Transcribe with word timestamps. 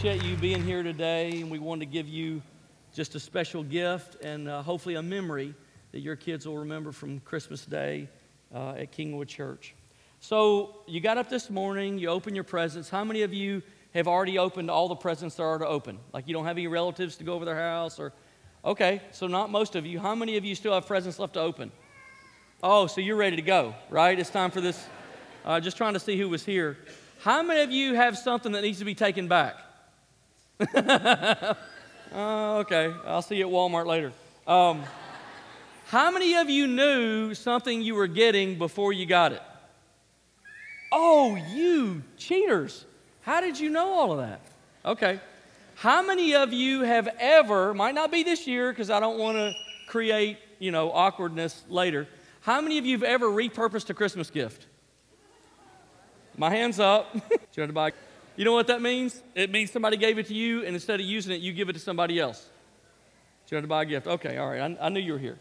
appreciate 0.00 0.30
you 0.30 0.36
being 0.38 0.64
here 0.64 0.82
today, 0.82 1.42
and 1.42 1.50
we 1.50 1.58
want 1.58 1.78
to 1.78 1.84
give 1.84 2.08
you 2.08 2.40
just 2.94 3.14
a 3.16 3.20
special 3.20 3.62
gift 3.62 4.16
and 4.24 4.48
uh, 4.48 4.62
hopefully 4.62 4.94
a 4.94 5.02
memory 5.02 5.54
that 5.92 6.00
your 6.00 6.16
kids 6.16 6.46
will 6.46 6.56
remember 6.56 6.90
from 6.90 7.20
Christmas 7.20 7.66
Day 7.66 8.08
uh, 8.54 8.70
at 8.70 8.92
Kingwood 8.92 9.28
Church. 9.28 9.74
So, 10.18 10.76
you 10.86 11.02
got 11.02 11.18
up 11.18 11.28
this 11.28 11.50
morning, 11.50 11.98
you 11.98 12.08
open 12.08 12.34
your 12.34 12.44
presents. 12.44 12.88
How 12.88 13.04
many 13.04 13.20
of 13.20 13.34
you 13.34 13.60
have 13.92 14.08
already 14.08 14.38
opened 14.38 14.70
all 14.70 14.88
the 14.88 14.94
presents 14.94 15.34
there 15.34 15.44
are 15.44 15.58
to 15.58 15.66
open? 15.66 15.98
Like 16.14 16.26
you 16.26 16.32
don't 16.32 16.46
have 16.46 16.56
any 16.56 16.66
relatives 16.66 17.16
to 17.16 17.24
go 17.24 17.34
over 17.34 17.44
their 17.44 17.58
house 17.58 17.98
or 17.98 18.14
Okay, 18.64 19.02
so 19.10 19.26
not 19.26 19.50
most 19.50 19.76
of 19.76 19.84
you. 19.84 19.98
How 19.98 20.14
many 20.14 20.38
of 20.38 20.46
you 20.46 20.54
still 20.54 20.72
have 20.72 20.86
presents 20.86 21.18
left 21.18 21.34
to 21.34 21.40
open? 21.40 21.72
Oh, 22.62 22.86
so 22.86 23.02
you're 23.02 23.16
ready 23.16 23.36
to 23.36 23.42
go, 23.42 23.74
right? 23.90 24.18
It's 24.18 24.30
time 24.30 24.50
for 24.50 24.62
this. 24.62 24.82
Uh, 25.44 25.60
just 25.60 25.76
trying 25.76 25.92
to 25.92 26.00
see 26.00 26.16
who 26.16 26.30
was 26.30 26.42
here. 26.42 26.78
How 27.20 27.42
many 27.42 27.60
of 27.60 27.70
you 27.70 27.96
have 27.96 28.16
something 28.16 28.52
that 28.52 28.62
needs 28.62 28.78
to 28.78 28.86
be 28.86 28.94
taken 28.94 29.28
back? 29.28 29.56
Uh, 30.74 31.54
okay, 32.14 32.94
I'll 33.06 33.22
see 33.22 33.36
you 33.36 33.46
at 33.46 33.52
Walmart 33.52 33.86
later. 33.86 34.12
Um, 34.46 34.82
how 35.86 36.10
many 36.10 36.36
of 36.36 36.50
you 36.50 36.66
knew 36.66 37.34
something 37.34 37.82
you 37.82 37.94
were 37.94 38.06
getting 38.06 38.58
before 38.58 38.92
you 38.92 39.06
got 39.06 39.32
it? 39.32 39.42
Oh, 40.92 41.36
you 41.52 42.02
cheaters. 42.16 42.84
How 43.22 43.40
did 43.40 43.58
you 43.58 43.70
know 43.70 43.88
all 43.88 44.12
of 44.12 44.18
that? 44.18 44.40
Okay. 44.84 45.20
How 45.76 46.02
many 46.02 46.34
of 46.34 46.52
you 46.52 46.82
have 46.82 47.08
ever, 47.18 47.72
might 47.74 47.94
not 47.94 48.10
be 48.10 48.22
this 48.22 48.46
year 48.46 48.70
because 48.70 48.90
I 48.90 49.00
don't 49.00 49.18
want 49.18 49.36
to 49.36 49.54
create, 49.86 50.38
you 50.58 50.70
know, 50.70 50.92
awkwardness 50.92 51.64
later. 51.68 52.06
How 52.42 52.60
many 52.60 52.78
of 52.78 52.86
you 52.86 52.96
have 52.96 53.02
ever 53.02 53.26
repurposed 53.26 53.90
a 53.90 53.94
Christmas 53.94 54.30
gift? 54.30 54.66
My 56.36 56.50
hand's 56.50 56.78
up. 56.78 57.14
you, 57.54 57.66
you 58.40 58.46
know 58.46 58.54
what 58.54 58.68
that 58.68 58.80
means? 58.80 59.22
It 59.34 59.50
means 59.50 59.70
somebody 59.70 59.98
gave 59.98 60.16
it 60.16 60.24
to 60.28 60.34
you, 60.34 60.64
and 60.64 60.74
instead 60.74 60.98
of 60.98 61.04
using 61.04 61.34
it, 61.34 61.42
you 61.42 61.52
give 61.52 61.68
it 61.68 61.74
to 61.74 61.78
somebody 61.78 62.18
else. 62.18 62.48
you 63.50 63.54
had 63.54 63.60
to 63.60 63.68
buy 63.68 63.82
a 63.82 63.84
gift? 63.84 64.06
Okay, 64.06 64.38
all 64.38 64.48
right. 64.48 64.62
I, 64.62 64.86
I 64.86 64.88
knew 64.88 64.98
you 64.98 65.12
were 65.12 65.18
here. 65.18 65.38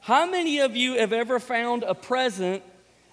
How 0.00 0.28
many 0.28 0.58
of 0.58 0.74
you 0.74 0.94
have 0.94 1.12
ever 1.12 1.38
found 1.38 1.84
a 1.84 1.94
present 1.94 2.64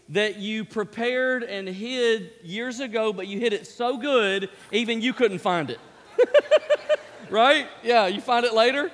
that 0.09 0.38
you 0.38 0.65
prepared 0.65 1.43
and 1.43 1.67
hid 1.67 2.31
years 2.41 2.80
ago, 2.80 3.13
but 3.13 3.27
you 3.27 3.39
hid 3.39 3.53
it 3.53 3.67
so 3.67 3.97
good, 3.97 4.49
even 4.71 5.03
you 5.03 5.13
couldn't 5.13 5.38
find 5.38 5.69
it? 5.69 5.80
right? 7.30 7.67
Yeah, 7.83 8.08
you 8.08 8.21
find 8.21 8.43
it 8.43 8.55
later? 8.55 8.89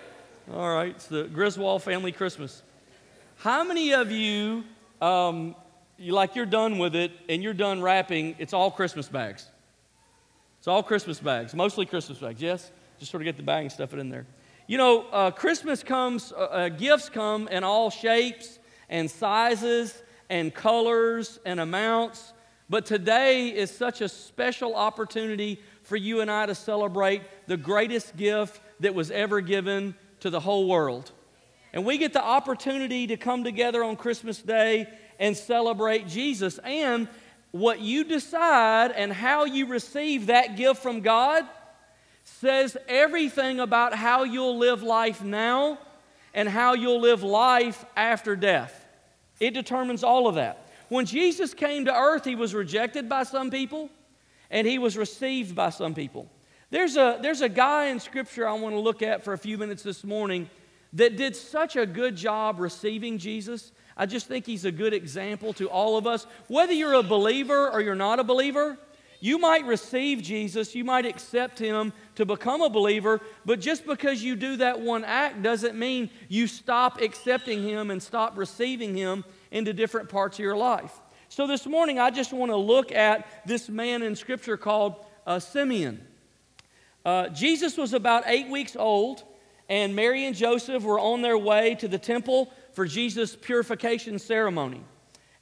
All 0.53 0.75
right, 0.75 0.89
it's 0.89 1.07
the 1.07 1.23
Griswold 1.23 1.83
family 1.83 2.11
Christmas. 2.11 2.63
How 3.37 3.63
many 3.63 3.93
of 3.93 4.11
you, 4.11 4.65
um, 5.01 5.55
you 5.97 6.11
like 6.11 6.35
you're 6.35 6.45
done 6.45 6.79
with 6.79 6.97
it 6.97 7.13
and 7.29 7.41
you're 7.41 7.53
done 7.53 7.81
wrapping, 7.81 8.35
it's 8.39 8.51
all 8.51 8.71
Christmas 8.71 9.07
bags? 9.07 9.47
It's 10.63 10.67
all 10.69 10.81
Christmas 10.81 11.19
bags, 11.19 11.53
mostly 11.53 11.85
Christmas 11.85 12.19
bags, 12.19 12.41
yes? 12.41 12.71
Just 12.97 13.11
sort 13.11 13.21
of 13.21 13.25
get 13.25 13.35
the 13.35 13.43
bag 13.43 13.63
and 13.63 13.69
stuff 13.69 13.93
it 13.93 13.99
in 13.99 14.07
there. 14.07 14.25
You 14.65 14.77
know, 14.77 15.01
uh, 15.11 15.29
Christmas 15.29 15.83
comes, 15.83 16.31
uh, 16.31 16.35
uh, 16.35 16.69
gifts 16.69 17.09
come 17.09 17.49
in 17.49 17.65
all 17.65 17.89
shapes 17.89 18.59
and 18.87 19.11
sizes 19.11 20.01
and 20.29 20.53
colors 20.53 21.37
and 21.45 21.59
amounts, 21.59 22.31
but 22.69 22.85
today 22.85 23.49
is 23.49 23.71
such 23.71 23.99
a 23.99 24.07
special 24.07 24.73
opportunity 24.73 25.59
for 25.81 25.97
you 25.97 26.21
and 26.21 26.31
I 26.31 26.45
to 26.45 26.55
celebrate 26.55 27.23
the 27.45 27.57
greatest 27.57 28.15
gift 28.15 28.61
that 28.79 28.95
was 28.95 29.11
ever 29.11 29.41
given 29.41 29.95
to 30.21 30.29
the 30.29 30.39
whole 30.39 30.69
world. 30.69 31.11
And 31.73 31.85
we 31.85 31.97
get 31.97 32.13
the 32.13 32.23
opportunity 32.23 33.07
to 33.07 33.17
come 33.17 33.43
together 33.43 33.83
on 33.83 33.97
Christmas 33.97 34.41
Day 34.41 34.87
and 35.19 35.35
celebrate 35.35 36.07
Jesus. 36.07 36.57
And 36.59 37.09
what 37.53 37.79
you 37.79 38.03
decide 38.03 38.91
and 38.91 39.13
how 39.13 39.45
you 39.45 39.67
receive 39.67 40.25
that 40.25 40.57
gift 40.57 40.81
from 40.81 41.01
God 41.01 41.45
says 42.23 42.75
everything 42.87 43.59
about 43.59 43.93
how 43.93 44.23
you'll 44.23 44.57
live 44.57 44.81
life 44.81 45.23
now 45.23 45.77
and 46.33 46.49
how 46.49 46.73
you'll 46.73 46.99
live 46.99 47.21
life 47.21 47.85
after 47.95 48.35
death. 48.35 48.85
It 49.39 49.51
determines 49.53 50.03
all 50.03 50.27
of 50.27 50.35
that. 50.35 50.67
When 50.89 51.05
Jesus 51.05 51.53
came 51.53 51.85
to 51.85 51.95
earth, 51.95 52.25
he 52.25 52.33
was 52.33 52.55
rejected 52.55 53.07
by 53.07 53.21
some 53.21 53.51
people 53.51 53.91
and 54.49 54.65
he 54.65 54.79
was 54.79 54.97
received 54.97 55.55
by 55.55 55.69
some 55.69 55.93
people. 55.93 56.27
There's 56.71 56.97
a, 56.97 57.19
there's 57.21 57.41
a 57.41 57.49
guy 57.49 57.85
in 57.89 57.99
Scripture 57.99 58.47
I 58.47 58.53
want 58.53 58.73
to 58.73 58.79
look 58.79 59.03
at 59.03 59.23
for 59.23 59.33
a 59.33 59.37
few 59.37 59.59
minutes 59.59 59.83
this 59.83 60.03
morning 60.03 60.49
that 60.93 61.17
did 61.17 61.35
such 61.35 61.75
a 61.75 61.85
good 61.85 62.15
job 62.15 62.59
receiving 62.59 63.19
Jesus. 63.19 63.71
I 63.95 64.05
just 64.05 64.27
think 64.27 64.45
he's 64.45 64.65
a 64.65 64.71
good 64.71 64.93
example 64.93 65.53
to 65.53 65.69
all 65.69 65.97
of 65.97 66.07
us. 66.07 66.25
Whether 66.47 66.73
you're 66.73 66.93
a 66.93 67.03
believer 67.03 67.69
or 67.69 67.81
you're 67.81 67.95
not 67.95 68.19
a 68.19 68.23
believer, 68.23 68.77
you 69.19 69.37
might 69.37 69.65
receive 69.65 70.21
Jesus, 70.21 70.75
you 70.75 70.83
might 70.83 71.05
accept 71.05 71.57
him 71.57 71.93
to 72.15 72.25
become 72.25 72.61
a 72.61 72.69
believer, 72.69 73.21
but 73.45 73.61
just 73.61 73.85
because 73.85 74.21
you 74.21 74.35
do 74.35 74.57
that 74.57 74.81
one 74.81 75.05
act 75.05 75.41
doesn't 75.41 75.79
mean 75.79 76.09
you 76.27 76.45
stop 76.45 76.99
accepting 76.99 77.63
him 77.63 77.89
and 77.89 78.03
stop 78.03 78.37
receiving 78.37 78.97
him 78.97 79.23
into 79.49 79.71
different 79.71 80.09
parts 80.09 80.37
of 80.37 80.43
your 80.43 80.57
life. 80.57 80.91
So 81.29 81.47
this 81.47 81.65
morning, 81.65 81.99
I 81.99 82.09
just 82.09 82.33
want 82.33 82.51
to 82.51 82.57
look 82.57 82.91
at 82.91 83.47
this 83.47 83.69
man 83.69 84.03
in 84.03 84.15
Scripture 84.17 84.57
called 84.57 84.95
uh, 85.25 85.39
Simeon. 85.39 86.05
Uh, 87.05 87.29
Jesus 87.29 87.77
was 87.77 87.93
about 87.93 88.23
eight 88.27 88.49
weeks 88.49 88.75
old, 88.75 89.23
and 89.69 89.95
Mary 89.95 90.25
and 90.25 90.35
Joseph 90.35 90.83
were 90.83 90.99
on 90.99 91.21
their 91.21 91.37
way 91.37 91.75
to 91.75 91.87
the 91.87 91.97
temple 91.97 92.53
for 92.73 92.85
Jesus' 92.85 93.35
purification 93.35 94.19
ceremony. 94.19 94.83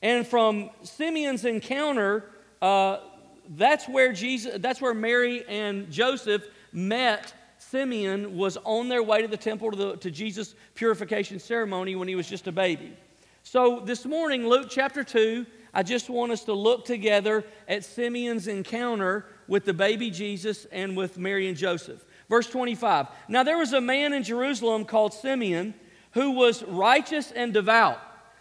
And 0.02 0.26
from 0.26 0.70
Simeon's 0.84 1.46
encounter, 1.46 2.30
uh, 2.62 3.00
that's 3.50 3.88
where 3.88 4.14
Jesus, 4.14 4.58
that's 4.60 4.82
where 4.82 4.94
Mary 4.94 5.44
and 5.48 5.92
Joseph 5.92 6.44
met. 6.72 7.34
Simeon 7.58 8.36
was 8.36 8.58
on 8.64 8.90
their 8.90 9.04
way 9.04 9.22
to 9.22 9.28
the 9.28 9.38
temple 9.38 9.72
to, 9.72 9.78
the, 9.78 9.98
to 9.98 10.12
Jesus' 10.12 10.56
purification 10.74 11.40
ceremony 11.40 11.96
when 11.96 12.08
he 12.08 12.16
was 12.16 12.28
just 12.28 12.48
a 12.48 12.52
baby. 12.52 12.94
So 13.44 13.80
this 13.80 14.06
morning, 14.06 14.48
Luke 14.48 14.68
chapter 14.70 15.04
2, 15.04 15.46
I 15.74 15.84
just 15.84 16.10
want 16.10 16.32
us 16.32 16.44
to 16.46 16.54
look 16.54 16.86
together 16.86 17.46
at 17.68 17.86
Simeon's 17.86 18.48
encounter 18.48 19.26
with 19.48 19.66
the 19.66 19.74
baby 19.74 20.10
Jesus 20.10 20.66
and 20.66 20.98
with 20.98 21.18
Mary 21.18 21.48
and 21.48 21.58
Joseph. 21.58 22.04
Verse 22.30 22.48
25 22.50 23.08
Now 23.28 23.44
there 23.44 23.58
was 23.58 23.74
a 23.74 23.82
man 23.82 24.14
in 24.14 24.24
Jerusalem 24.24 24.86
called 24.86 25.14
Simeon 25.14 25.74
who 26.12 26.32
was 26.32 26.64
righteous 26.64 27.32
and 27.32 27.54
devout. 27.54 28.00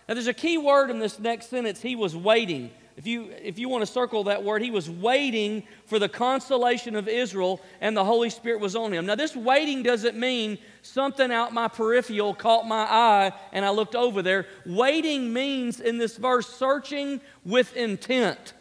Now 0.08 0.14
there's 0.14 0.26
a 0.26 0.34
key 0.34 0.58
word 0.58 0.90
in 0.90 0.98
this 0.98 1.18
next 1.18 1.50
sentence. 1.50 1.80
He 1.80 1.96
was 1.96 2.16
waiting. 2.16 2.70
If 2.96 3.06
you, 3.06 3.32
if 3.42 3.58
you 3.58 3.70
want 3.70 3.80
to 3.80 3.90
circle 3.90 4.24
that 4.24 4.44
word, 4.44 4.60
he 4.60 4.70
was 4.70 4.90
waiting 4.90 5.62
for 5.86 5.98
the 5.98 6.08
consolation 6.08 6.96
of 6.96 7.08
Israel, 7.08 7.62
and 7.80 7.96
the 7.96 8.04
Holy 8.04 8.28
Spirit 8.28 8.60
was 8.60 8.76
on 8.76 8.92
him. 8.92 9.06
Now, 9.06 9.14
this 9.14 9.34
waiting 9.34 9.82
doesn't 9.82 10.18
mean 10.18 10.58
something 10.82 11.32
out 11.32 11.54
my 11.54 11.68
peripheral 11.68 12.34
caught 12.34 12.66
my 12.66 12.82
eye 12.82 13.32
and 13.52 13.64
I 13.64 13.70
looked 13.70 13.94
over 13.94 14.20
there. 14.20 14.46
Waiting 14.66 15.32
means 15.32 15.80
in 15.80 15.96
this 15.96 16.18
verse, 16.18 16.46
searching 16.46 17.22
with 17.44 17.74
intent, 17.74 18.52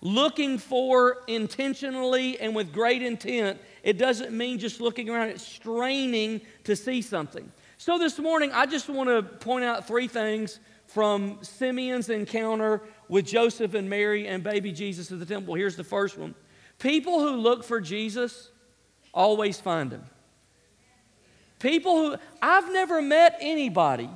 looking 0.00 0.56
for 0.56 1.18
intentionally 1.26 2.40
and 2.40 2.54
with 2.54 2.72
great 2.72 3.02
intent. 3.02 3.58
It 3.82 3.98
doesn't 3.98 4.32
mean 4.32 4.58
just 4.58 4.80
looking 4.80 5.10
around, 5.10 5.28
it's 5.28 5.46
straining 5.46 6.40
to 6.64 6.74
see 6.74 7.02
something. 7.02 7.52
So, 7.80 7.96
this 7.96 8.18
morning, 8.18 8.50
I 8.52 8.66
just 8.66 8.88
want 8.88 9.08
to 9.08 9.22
point 9.22 9.64
out 9.64 9.86
three 9.86 10.08
things 10.08 10.58
from 10.88 11.38
Simeon's 11.42 12.08
encounter 12.08 12.82
with 13.08 13.24
Joseph 13.24 13.74
and 13.74 13.88
Mary 13.88 14.26
and 14.26 14.42
baby 14.42 14.72
Jesus 14.72 15.12
at 15.12 15.20
the 15.20 15.24
temple. 15.24 15.54
Here's 15.54 15.76
the 15.76 15.84
first 15.84 16.18
one 16.18 16.34
People 16.80 17.20
who 17.20 17.36
look 17.36 17.62
for 17.62 17.80
Jesus 17.80 18.50
always 19.14 19.60
find 19.60 19.92
him. 19.92 20.02
People 21.60 21.96
who, 21.98 22.16
I've 22.42 22.72
never 22.72 23.00
met 23.00 23.38
anybody 23.40 24.10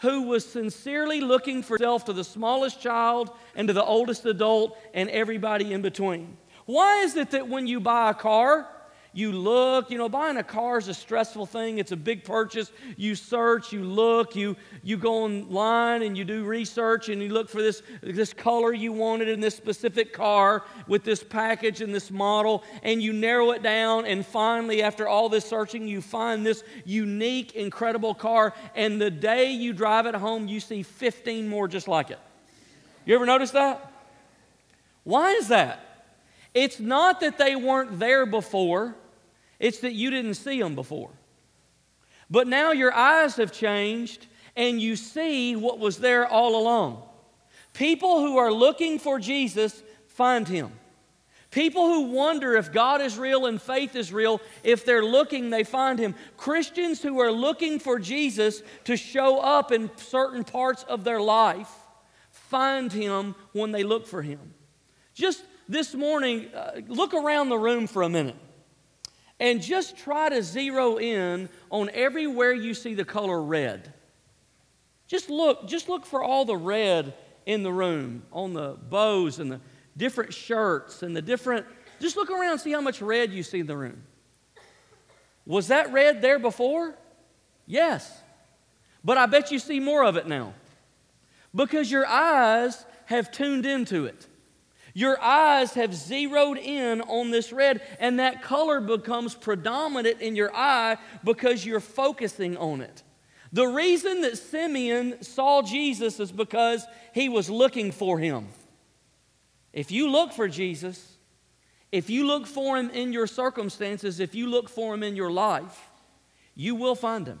who 0.00 0.24
was 0.24 0.46
sincerely 0.46 1.22
looking 1.22 1.62
for 1.62 1.78
self 1.78 2.04
to 2.04 2.12
the 2.12 2.24
smallest 2.24 2.82
child 2.82 3.30
and 3.56 3.66
to 3.68 3.72
the 3.72 3.84
oldest 3.84 4.26
adult 4.26 4.76
and 4.92 5.08
everybody 5.08 5.72
in 5.72 5.80
between. 5.80 6.36
Why 6.66 6.98
is 7.04 7.16
it 7.16 7.30
that 7.30 7.48
when 7.48 7.66
you 7.66 7.80
buy 7.80 8.10
a 8.10 8.14
car, 8.14 8.68
you 9.12 9.32
look, 9.32 9.90
you 9.90 9.98
know, 9.98 10.08
buying 10.08 10.36
a 10.36 10.44
car 10.44 10.78
is 10.78 10.86
a 10.86 10.94
stressful 10.94 11.46
thing. 11.46 11.78
It's 11.78 11.90
a 11.90 11.96
big 11.96 12.22
purchase. 12.22 12.70
You 12.96 13.16
search, 13.16 13.72
you 13.72 13.82
look, 13.82 14.36
you, 14.36 14.56
you 14.84 14.96
go 14.96 15.24
online 15.24 16.02
and 16.02 16.16
you 16.16 16.24
do 16.24 16.44
research 16.44 17.08
and 17.08 17.20
you 17.20 17.30
look 17.30 17.48
for 17.48 17.60
this, 17.60 17.82
this 18.02 18.32
color 18.32 18.72
you 18.72 18.92
wanted 18.92 19.28
in 19.28 19.40
this 19.40 19.56
specific 19.56 20.12
car 20.12 20.62
with 20.86 21.02
this 21.02 21.24
package 21.24 21.80
and 21.80 21.92
this 21.92 22.10
model, 22.12 22.62
and 22.84 23.02
you 23.02 23.12
narrow 23.12 23.50
it 23.50 23.64
down. 23.64 24.06
And 24.06 24.24
finally, 24.24 24.80
after 24.80 25.08
all 25.08 25.28
this 25.28 25.44
searching, 25.44 25.88
you 25.88 26.00
find 26.00 26.46
this 26.46 26.62
unique, 26.84 27.56
incredible 27.56 28.14
car. 28.14 28.54
And 28.76 29.00
the 29.00 29.10
day 29.10 29.50
you 29.50 29.72
drive 29.72 30.06
it 30.06 30.14
home, 30.14 30.46
you 30.46 30.60
see 30.60 30.84
15 30.84 31.48
more 31.48 31.66
just 31.66 31.88
like 31.88 32.10
it. 32.10 32.20
You 33.04 33.16
ever 33.16 33.26
notice 33.26 33.50
that? 33.52 33.92
Why 35.02 35.32
is 35.32 35.48
that? 35.48 35.86
It's 36.54 36.78
not 36.78 37.20
that 37.20 37.38
they 37.38 37.56
weren't 37.56 37.98
there 37.98 38.26
before. 38.26 38.94
It's 39.60 39.78
that 39.80 39.92
you 39.92 40.10
didn't 40.10 40.34
see 40.34 40.60
them 40.60 40.74
before. 40.74 41.10
But 42.28 42.48
now 42.48 42.72
your 42.72 42.92
eyes 42.92 43.36
have 43.36 43.52
changed 43.52 44.26
and 44.56 44.80
you 44.80 44.96
see 44.96 45.54
what 45.54 45.78
was 45.78 45.98
there 45.98 46.26
all 46.26 46.60
along. 46.60 47.02
People 47.74 48.20
who 48.20 48.38
are 48.38 48.52
looking 48.52 48.98
for 48.98 49.20
Jesus 49.20 49.82
find 50.08 50.48
him. 50.48 50.72
People 51.50 51.86
who 51.86 52.12
wonder 52.12 52.54
if 52.54 52.72
God 52.72 53.00
is 53.00 53.18
real 53.18 53.46
and 53.46 53.60
faith 53.60 53.96
is 53.96 54.12
real, 54.12 54.40
if 54.62 54.84
they're 54.84 55.04
looking, 55.04 55.50
they 55.50 55.64
find 55.64 55.98
Him. 55.98 56.14
Christians 56.36 57.02
who 57.02 57.20
are 57.20 57.32
looking 57.32 57.80
for 57.80 57.98
Jesus 57.98 58.62
to 58.84 58.96
show 58.96 59.40
up 59.40 59.72
in 59.72 59.90
certain 59.96 60.44
parts 60.44 60.84
of 60.84 61.02
their 61.02 61.20
life 61.20 61.68
find 62.30 62.92
Him 62.92 63.34
when 63.52 63.72
they 63.72 63.82
look 63.82 64.06
for 64.06 64.22
Him. 64.22 64.54
Just 65.12 65.42
this 65.68 65.92
morning, 65.92 66.54
uh, 66.54 66.82
look 66.86 67.14
around 67.14 67.48
the 67.48 67.58
room 67.58 67.88
for 67.88 68.02
a 68.02 68.08
minute 68.08 68.36
and 69.40 69.62
just 69.62 69.96
try 69.96 70.28
to 70.28 70.42
zero 70.42 70.98
in 70.98 71.48
on 71.70 71.90
everywhere 71.94 72.52
you 72.52 72.74
see 72.74 72.94
the 72.94 73.04
color 73.04 73.42
red. 73.42 73.92
Just 75.08 75.30
look, 75.30 75.66
just 75.66 75.88
look 75.88 76.06
for 76.06 76.22
all 76.22 76.44
the 76.44 76.56
red 76.56 77.14
in 77.46 77.62
the 77.62 77.72
room, 77.72 78.22
on 78.30 78.52
the 78.52 78.76
bows 78.90 79.40
and 79.40 79.50
the 79.50 79.60
different 79.96 80.32
shirts 80.32 81.02
and 81.02 81.16
the 81.16 81.22
different, 81.22 81.66
just 82.00 82.16
look 82.16 82.30
around 82.30 82.58
see 82.58 82.70
how 82.70 82.80
much 82.80 83.02
red 83.02 83.32
you 83.32 83.42
see 83.42 83.60
in 83.60 83.66
the 83.66 83.76
room. 83.76 84.02
Was 85.46 85.68
that 85.68 85.90
red 85.92 86.22
there 86.22 86.38
before? 86.38 86.94
Yes. 87.66 88.22
But 89.02 89.16
I 89.16 89.26
bet 89.26 89.50
you 89.50 89.58
see 89.58 89.80
more 89.80 90.04
of 90.04 90.16
it 90.16 90.28
now 90.28 90.52
because 91.54 91.90
your 91.90 92.06
eyes 92.06 92.84
have 93.06 93.32
tuned 93.32 93.66
into 93.66 94.04
it. 94.04 94.28
Your 95.00 95.18
eyes 95.22 95.72
have 95.72 95.94
zeroed 95.94 96.58
in 96.58 97.00
on 97.00 97.30
this 97.30 97.54
red, 97.54 97.80
and 98.00 98.20
that 98.20 98.42
color 98.42 98.82
becomes 98.82 99.34
predominant 99.34 100.20
in 100.20 100.36
your 100.36 100.54
eye 100.54 100.98
because 101.24 101.64
you're 101.64 101.80
focusing 101.80 102.54
on 102.58 102.82
it. 102.82 103.02
The 103.50 103.66
reason 103.66 104.20
that 104.20 104.36
Simeon 104.36 105.22
saw 105.22 105.62
Jesus 105.62 106.20
is 106.20 106.30
because 106.30 106.84
he 107.14 107.30
was 107.30 107.48
looking 107.48 107.92
for 107.92 108.18
him. 108.18 108.48
If 109.72 109.90
you 109.90 110.10
look 110.10 110.34
for 110.34 110.48
Jesus, 110.48 111.16
if 111.90 112.10
you 112.10 112.26
look 112.26 112.46
for 112.46 112.76
him 112.76 112.90
in 112.90 113.10
your 113.10 113.26
circumstances, 113.26 114.20
if 114.20 114.34
you 114.34 114.50
look 114.50 114.68
for 114.68 114.92
him 114.92 115.02
in 115.02 115.16
your 115.16 115.30
life, 115.30 115.80
you 116.54 116.74
will 116.74 116.94
find 116.94 117.26
him 117.26 117.40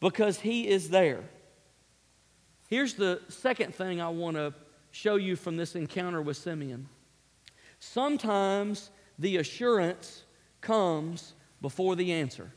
because 0.00 0.40
he 0.40 0.68
is 0.68 0.90
there. 0.90 1.24
Here's 2.68 2.92
the 2.92 3.22
second 3.28 3.74
thing 3.74 4.02
I 4.02 4.10
want 4.10 4.36
to 4.36 4.52
show 4.90 5.16
you 5.16 5.36
from 5.36 5.56
this 5.56 5.74
encounter 5.74 6.22
with 6.22 6.36
Simeon. 6.36 6.88
Sometimes 7.78 8.90
the 9.18 9.36
assurance 9.36 10.24
comes 10.60 11.34
before 11.60 11.96
the 11.96 12.12
answer. 12.12 12.52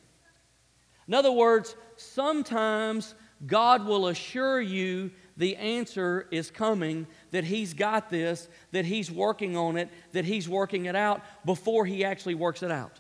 In 1.07 1.13
other 1.13 1.31
words, 1.31 1.75
sometimes 1.95 3.15
God 3.45 3.85
will 3.85 4.07
assure 4.07 4.61
you 4.61 5.11
the 5.37 5.55
answer 5.55 6.27
is 6.29 6.51
coming, 6.51 7.07
that 7.31 7.43
He's 7.43 7.73
got 7.73 8.09
this, 8.09 8.47
that 8.71 8.85
He's 8.85 9.09
working 9.09 9.57
on 9.57 9.77
it, 9.77 9.89
that 10.11 10.25
He's 10.25 10.47
working 10.47 10.85
it 10.85 10.95
out 10.95 11.23
before 11.45 11.85
He 11.85 12.05
actually 12.05 12.35
works 12.35 12.61
it 12.61 12.71
out. 12.71 12.99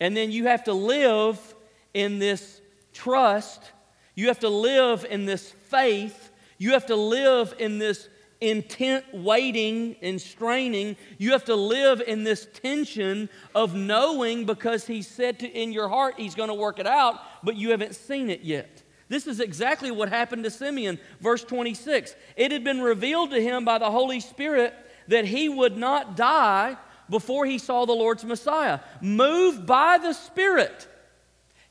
And 0.00 0.16
then 0.16 0.30
you 0.30 0.46
have 0.46 0.64
to 0.64 0.72
live 0.72 1.54
in 1.94 2.18
this 2.18 2.60
trust, 2.92 3.72
you 4.14 4.28
have 4.28 4.40
to 4.40 4.48
live 4.48 5.06
in 5.08 5.24
this 5.24 5.50
faith, 5.50 6.30
you 6.58 6.72
have 6.72 6.86
to 6.86 6.96
live 6.96 7.54
in 7.58 7.78
this 7.78 8.08
intent 8.40 9.04
waiting 9.12 9.96
and 10.02 10.20
straining. 10.20 10.96
You 11.18 11.32
have 11.32 11.44
to 11.46 11.56
live 11.56 12.00
in 12.06 12.24
this 12.24 12.46
tension 12.52 13.28
of 13.54 13.74
knowing 13.74 14.44
because 14.44 14.86
He 14.86 15.02
said 15.02 15.40
to, 15.40 15.48
in 15.48 15.72
your 15.72 15.88
heart 15.88 16.14
He's 16.16 16.34
going 16.34 16.48
to 16.48 16.54
work 16.54 16.78
it 16.78 16.86
out, 16.86 17.20
but 17.42 17.56
you 17.56 17.70
haven't 17.70 17.94
seen 17.94 18.30
it 18.30 18.42
yet. 18.42 18.82
This 19.08 19.26
is 19.26 19.40
exactly 19.40 19.90
what 19.90 20.10
happened 20.10 20.44
to 20.44 20.50
Simeon, 20.50 20.98
verse 21.20 21.42
26. 21.42 22.14
It 22.36 22.52
had 22.52 22.62
been 22.62 22.80
revealed 22.80 23.30
to 23.30 23.40
him 23.40 23.64
by 23.64 23.78
the 23.78 23.90
Holy 23.90 24.20
Spirit 24.20 24.74
that 25.08 25.24
he 25.24 25.48
would 25.48 25.78
not 25.78 26.14
die 26.14 26.76
before 27.08 27.46
he 27.46 27.56
saw 27.56 27.86
the 27.86 27.92
Lord's 27.92 28.24
Messiah. 28.24 28.80
Moved 29.00 29.66
by 29.66 29.96
the 29.96 30.12
Spirit, 30.12 30.86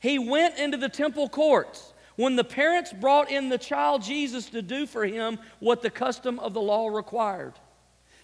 he 0.00 0.18
went 0.18 0.58
into 0.58 0.76
the 0.76 0.88
temple 0.88 1.28
courts. 1.28 1.87
When 2.18 2.34
the 2.34 2.42
parents 2.42 2.92
brought 2.92 3.30
in 3.30 3.48
the 3.48 3.58
child 3.58 4.02
Jesus 4.02 4.46
to 4.50 4.60
do 4.60 4.86
for 4.86 5.06
him 5.06 5.38
what 5.60 5.82
the 5.82 5.88
custom 5.88 6.40
of 6.40 6.52
the 6.52 6.60
law 6.60 6.88
required. 6.88 7.54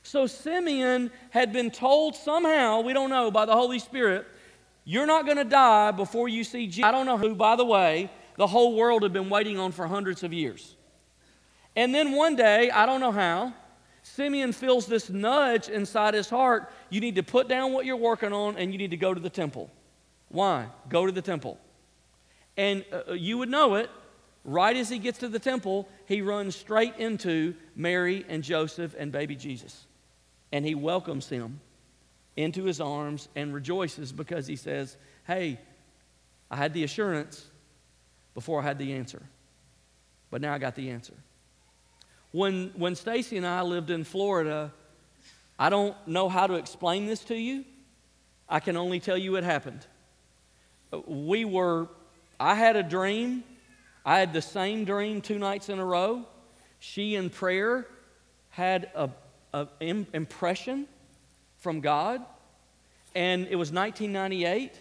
So 0.03 0.27
Simeon 0.27 1.13
had 1.31 1.53
been 1.53 1.71
told 1.71 2.17
somehow, 2.17 2.81
we 2.81 2.93
don't 2.93 3.09
know, 3.09 3.31
by 3.31 3.47
the 3.47 3.53
Holy 3.53 3.79
Spirit, 3.79 4.27
you're 4.83 5.07
not 5.07 5.27
going 5.27 5.37
to 5.37 5.45
die 5.45 5.93
before 5.93 6.29
you 6.29 6.43
see 6.43 6.67
Jesus. 6.67 6.83
I 6.83 6.91
don't 6.91 7.07
know 7.07 7.17
who, 7.17 7.37
by 7.37 7.55
the 7.55 7.65
way, 7.65 8.11
the 8.37 8.49
whole 8.49 8.75
world 8.75 9.05
had 9.05 9.13
been 9.13 9.31
waiting 9.31 9.61
on 9.61 9.71
for 9.71 9.87
hundreds 9.87 10.25
of 10.25 10.33
years. 10.33 10.75
And 11.77 11.95
then 11.95 12.17
one 12.17 12.35
day, 12.35 12.73
I 12.73 12.87
don't 12.87 12.99
know 12.99 13.13
how, 13.13 13.55
Simeon 14.03 14.51
feels 14.51 14.87
this 14.87 15.09
nudge 15.09 15.69
inside 15.69 16.15
his 16.15 16.29
heart 16.29 16.69
you 16.91 17.01
need 17.01 17.15
to 17.15 17.23
put 17.23 17.47
down 17.47 17.73
what 17.73 17.87
you're 17.87 17.97
working 17.97 18.33
on 18.33 18.57
and 18.57 18.73
you 18.73 18.79
need 18.79 18.91
to 18.91 18.97
go 18.97 19.15
to 19.15 19.21
the 19.21 19.31
temple. 19.31 19.71
Why? 20.31 20.67
Go 20.89 21.07
to 21.07 21.13
the 21.13 21.23
temple. 21.23 21.61
And 22.57 22.85
uh, 22.93 23.11
uh 23.11 23.13
you 23.13 23.39
would 23.39 23.49
know 23.49 23.77
it. 23.77 23.91
Right 24.47 24.77
as 24.77 24.91
he 24.91 24.99
gets 24.99 25.19
to 25.21 25.29
the 25.29 25.39
temple, 25.39 25.89
he 26.07 26.21
runs 26.21 26.55
straight 26.55 26.97
into 26.99 27.55
Mary 27.75 28.27
and 28.29 28.43
Joseph 28.43 28.95
and 28.99 29.11
baby 29.11 29.37
Jesus. 29.37 29.87
And 30.53 30.67
he 30.67 30.75
welcomes 30.75 31.31
him 31.31 31.61
into 32.37 32.65
his 32.65 32.81
arms 32.81 33.29
and 33.35 33.55
rejoices 33.55 34.13
because 34.13 34.47
he 34.47 34.57
says, 34.57 34.99
Hey, 35.27 35.59
I 36.51 36.57
had 36.57 36.75
the 36.75 36.85
assurance 36.85 37.47
before 38.35 38.61
I 38.61 38.65
had 38.65 38.79
the 38.79 38.93
answer. 38.93 39.23
But 40.31 40.41
now 40.41 40.53
I 40.53 40.59
got 40.59 40.75
the 40.75 40.91
answer. 40.91 41.15
When, 42.33 42.73
when 42.77 42.97
Stacy 42.97 43.37
and 43.37 43.47
I 43.47 43.63
lived 43.63 43.91
in 43.91 44.03
Florida, 44.03 44.73
I 45.59 45.71
don't 45.71 45.97
know 46.07 46.29
how 46.29 46.47
to 46.47 46.55
explain 46.55 47.07
this 47.07 47.21
to 47.25 47.37
you. 47.37 47.65
I 48.49 48.61
can 48.61 48.77
only 48.77 48.99
tell 48.99 49.17
you 49.17 49.37
it 49.37 49.45
happened. 49.45 49.87
We 51.07 51.45
were, 51.45 51.89
I 52.39 52.55
had 52.55 52.77
a 52.77 52.83
dream. 52.83 53.45
I 54.05 54.19
had 54.19 54.33
the 54.33 54.43
same 54.43 54.85
dream 54.85 55.21
two 55.21 55.39
nights 55.39 55.69
in 55.69 55.79
a 55.79 55.85
row. 55.85 56.27
She, 56.79 57.15
in 57.15 57.31
prayer, 57.31 57.87
had 58.51 58.91
a, 58.95 59.11
a 59.53 59.69
impression 59.81 60.87
from 61.59 61.81
God. 61.81 62.23
And 63.15 63.47
it 63.47 63.57
was 63.57 63.73
1998. 63.73 64.73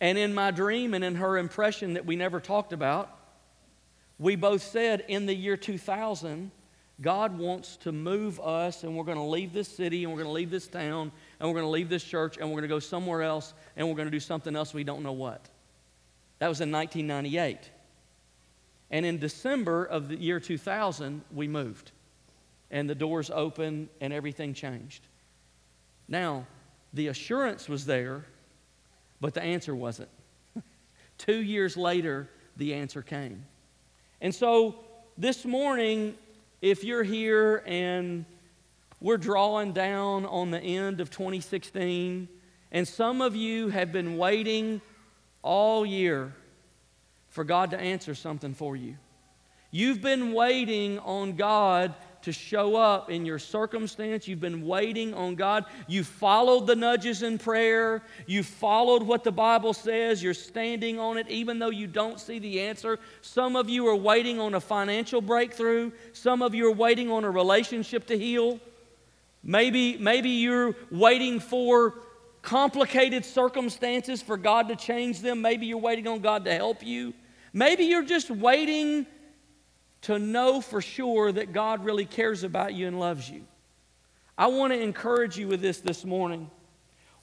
And 0.00 0.16
in 0.16 0.34
my 0.34 0.50
dream 0.50 0.94
and 0.94 1.04
in 1.04 1.16
her 1.16 1.36
impression 1.36 1.94
that 1.94 2.06
we 2.06 2.16
never 2.16 2.40
talked 2.40 2.72
about, 2.72 3.14
we 4.18 4.36
both 4.36 4.62
said 4.62 5.04
in 5.08 5.26
the 5.26 5.34
year 5.34 5.56
2000, 5.56 6.50
God 7.00 7.38
wants 7.38 7.76
to 7.78 7.92
move 7.92 8.40
us, 8.40 8.82
and 8.82 8.96
we're 8.96 9.04
going 9.04 9.18
to 9.18 9.24
leave 9.24 9.52
this 9.52 9.68
city, 9.68 10.02
and 10.02 10.12
we're 10.12 10.18
going 10.18 10.28
to 10.28 10.32
leave 10.32 10.50
this 10.50 10.66
town, 10.66 11.12
and 11.38 11.48
we're 11.48 11.54
going 11.54 11.66
to 11.66 11.70
leave 11.70 11.88
this 11.88 12.02
church, 12.02 12.36
and 12.38 12.48
we're 12.48 12.54
going 12.54 12.62
to 12.62 12.68
go 12.68 12.80
somewhere 12.80 13.22
else, 13.22 13.54
and 13.76 13.88
we're 13.88 13.94
going 13.94 14.08
to 14.08 14.12
do 14.12 14.18
something 14.18 14.56
else 14.56 14.74
we 14.74 14.82
don't 14.82 15.02
know 15.02 15.12
what. 15.12 15.48
That 16.38 16.48
was 16.48 16.60
in 16.60 16.70
1998. 16.70 17.70
And 18.90 19.04
in 19.04 19.18
December 19.18 19.84
of 19.84 20.08
the 20.08 20.16
year 20.16 20.40
2000, 20.40 21.22
we 21.34 21.48
moved. 21.48 21.92
And 22.70 22.88
the 22.88 22.94
doors 22.94 23.30
opened, 23.30 23.88
and 24.00 24.12
everything 24.12 24.54
changed. 24.54 25.06
Now, 26.06 26.46
the 26.92 27.08
assurance 27.08 27.68
was 27.68 27.86
there 27.86 28.24
but 29.20 29.34
the 29.34 29.42
answer 29.42 29.74
wasn't. 29.74 30.08
Two 31.18 31.36
years 31.36 31.76
later, 31.76 32.28
the 32.56 32.74
answer 32.74 33.02
came. 33.02 33.44
And 34.20 34.34
so 34.34 34.76
this 35.16 35.44
morning, 35.44 36.14
if 36.60 36.84
you're 36.84 37.02
here 37.02 37.62
and 37.66 38.24
we're 39.00 39.16
drawing 39.16 39.72
down 39.72 40.26
on 40.26 40.50
the 40.50 40.60
end 40.60 41.00
of 41.00 41.10
2016, 41.10 42.28
and 42.72 42.86
some 42.86 43.20
of 43.20 43.34
you 43.36 43.68
have 43.68 43.92
been 43.92 44.16
waiting 44.16 44.80
all 45.42 45.84
year 45.84 46.34
for 47.28 47.44
God 47.44 47.70
to 47.70 47.78
answer 47.78 48.14
something 48.14 48.54
for 48.54 48.76
you. 48.76 48.96
You've 49.70 50.00
been 50.00 50.32
waiting 50.32 50.98
on 51.00 51.36
God 51.36 51.94
to 52.22 52.32
show 52.32 52.76
up 52.76 53.10
in 53.10 53.24
your 53.24 53.38
circumstance. 53.38 54.26
You've 54.26 54.40
been 54.40 54.66
waiting 54.66 55.14
on 55.14 55.34
God. 55.34 55.66
You 55.86 56.02
followed 56.04 56.66
the 56.66 56.74
nudges 56.74 57.22
in 57.22 57.38
prayer. 57.38 58.02
You 58.26 58.42
followed 58.42 59.02
what 59.02 59.24
the 59.24 59.32
Bible 59.32 59.72
says. 59.72 60.22
You're 60.22 60.34
standing 60.34 60.98
on 60.98 61.16
it 61.16 61.28
even 61.28 61.58
though 61.58 61.70
you 61.70 61.86
don't 61.86 62.18
see 62.18 62.38
the 62.38 62.60
answer. 62.62 62.98
Some 63.20 63.56
of 63.56 63.68
you 63.68 63.86
are 63.88 63.96
waiting 63.96 64.40
on 64.40 64.54
a 64.54 64.60
financial 64.60 65.20
breakthrough. 65.20 65.92
Some 66.12 66.42
of 66.42 66.54
you 66.54 66.66
are 66.68 66.74
waiting 66.74 67.10
on 67.10 67.24
a 67.24 67.30
relationship 67.30 68.06
to 68.08 68.18
heal. 68.18 68.58
Maybe, 69.42 69.96
maybe 69.98 70.30
you're 70.30 70.74
waiting 70.90 71.40
for 71.40 71.94
complicated 72.42 73.24
circumstances 73.24 74.22
for 74.22 74.36
God 74.36 74.68
to 74.68 74.76
change 74.76 75.20
them. 75.20 75.42
Maybe 75.42 75.66
you're 75.66 75.78
waiting 75.78 76.06
on 76.06 76.20
God 76.20 76.44
to 76.44 76.54
help 76.54 76.84
you. 76.84 77.14
Maybe 77.52 77.84
you're 77.84 78.04
just 78.04 78.30
waiting 78.30 79.06
to 80.02 80.18
know 80.18 80.60
for 80.60 80.80
sure 80.80 81.32
that 81.32 81.52
God 81.52 81.84
really 81.84 82.04
cares 82.04 82.44
about 82.44 82.74
you 82.74 82.86
and 82.86 83.00
loves 83.00 83.28
you. 83.28 83.44
I 84.36 84.46
want 84.46 84.72
to 84.72 84.80
encourage 84.80 85.36
you 85.36 85.48
with 85.48 85.60
this 85.60 85.80
this 85.80 86.04
morning. 86.04 86.50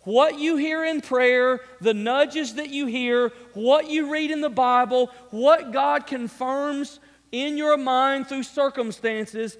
What 0.02 0.38
you 0.38 0.58
hear 0.58 0.86
in 0.86 1.02
prayer, 1.02 1.62
the 1.82 1.94
nudges 1.94 2.56
that 2.56 2.70
you 2.70 2.86
hear, 2.86 3.32
what 3.54 3.90
you 3.90 4.12
read 4.12 4.30
in 4.30 4.42
the 4.42 4.50
Bible, 4.50 5.10
what 5.32 5.72
God 5.72 6.06
confirms 6.06 7.00
in 7.32 7.58
your 7.58 7.78
mind 7.78 8.28
through 8.28 8.44
circumstances, 8.44 9.58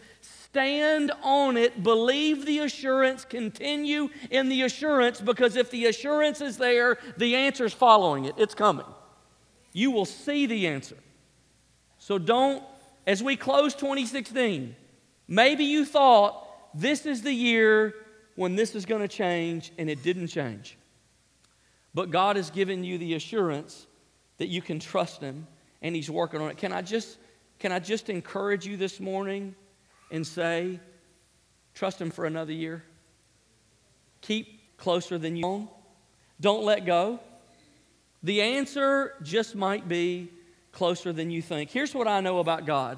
stand 0.56 1.12
on 1.22 1.58
it, 1.58 1.84
believe 1.84 2.46
the 2.46 2.60
assurance, 2.60 3.26
continue 3.26 4.08
in 4.32 4.48
the 4.48 4.62
assurance, 4.62 5.20
because 5.20 5.58
if 5.58 5.70
the 5.70 5.86
assurance 5.88 6.40
is 6.40 6.56
there, 6.56 6.98
the 7.18 7.36
answer 7.36 7.66
is 7.66 7.74
following 7.74 8.24
it. 8.24 8.36
It's 8.38 8.56
coming. 8.56 8.86
You 9.74 9.92
will 9.92 10.06
see 10.06 10.46
the 10.46 10.68
answer. 10.68 10.96
So 12.00 12.18
don't, 12.18 12.64
as 13.06 13.22
we 13.22 13.36
close 13.36 13.76
2016, 13.76 14.74
maybe 15.28 15.66
you 15.66 15.84
thought 15.84 16.48
this 16.74 17.06
is 17.06 17.22
the 17.22 17.34
year 17.34 17.94
when 18.38 18.56
this 18.56 18.76
is 18.76 18.86
going 18.86 19.02
to 19.02 19.10
change, 19.10 19.74
and 19.78 19.90
it 19.90 20.04
didn't 20.04 20.28
change. 20.28 20.78
But 21.94 22.12
God 22.12 22.38
has 22.38 22.50
given 22.50 22.86
you 22.86 22.98
the 22.98 23.16
assurance 23.16 23.88
that 24.38 24.48
you 24.48 24.62
can 24.62 24.80
trust 24.80 25.20
Him 25.20 25.48
and 25.82 25.94
He's 25.94 26.10
working 26.10 26.40
on 26.40 26.50
it. 26.50 26.56
Can 26.56 26.72
I 26.72 26.82
just, 26.82 27.18
can 27.60 27.74
I 27.74 27.80
just 27.80 28.10
encourage 28.10 28.66
you 28.66 28.78
this 28.78 29.02
morning 29.02 29.54
and 30.12 30.26
say, 30.26 30.80
trust 31.74 32.00
Him 32.00 32.12
for 32.12 32.26
another 32.26 32.54
year? 32.54 32.84
Keep 34.22 34.78
closer 34.78 35.18
than 35.18 35.36
you 35.36 35.46
own. 35.46 35.68
Don't 36.40 36.64
let 36.64 36.86
go. 36.86 37.20
The 38.24 38.42
answer 38.42 39.14
just 39.22 39.56
might 39.56 39.88
be 39.88 40.30
closer 40.72 41.14
than 41.14 41.30
you 41.30 41.42
think. 41.42 41.70
Here's 41.70 41.94
what 41.94 42.08
I 42.08 42.22
know 42.22 42.40
about 42.40 42.66
God 42.66 42.98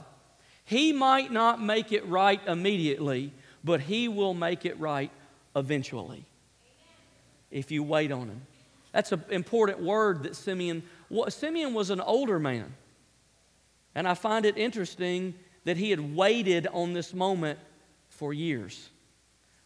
He 0.66 0.94
might 0.94 1.32
not 1.32 1.62
make 1.62 1.92
it 1.92 2.06
right 2.08 2.42
immediately, 2.48 3.34
but 3.64 3.82
He 3.82 4.08
will 4.08 4.34
make 4.34 4.66
it 4.66 4.80
right 4.80 5.12
eventually 5.56 6.26
if 7.52 7.72
you 7.72 7.84
wait 7.84 8.12
on 8.12 8.28
Him. 8.28 8.42
That's 8.92 9.12
an 9.12 9.24
important 9.30 9.82
word 9.82 10.24
that 10.24 10.36
Simeon, 10.36 10.84
Simeon 11.30 11.74
was 11.74 11.90
an 11.90 12.02
older 12.02 12.40
man. 12.40 12.74
And 13.94 14.08
I 14.08 14.14
find 14.14 14.46
it 14.46 14.58
interesting 14.58 15.34
that 15.68 15.76
he 15.76 15.90
had 15.90 16.16
waited 16.16 16.66
on 16.68 16.94
this 16.94 17.14
moment 17.14 17.60
for 18.08 18.34
years. 18.34 18.90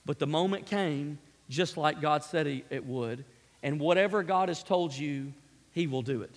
But 0.03 0.17
the 0.17 0.25
moment 0.25 0.65
came 0.65 1.19
just 1.47 1.77
like 1.77 2.01
God 2.01 2.23
said 2.23 2.47
it 2.47 2.85
would. 2.87 3.23
And 3.61 3.79
whatever 3.79 4.23
God 4.23 4.49
has 4.49 4.63
told 4.63 4.97
you, 4.97 5.31
He 5.73 5.85
will 5.85 6.01
do 6.01 6.23
it. 6.23 6.31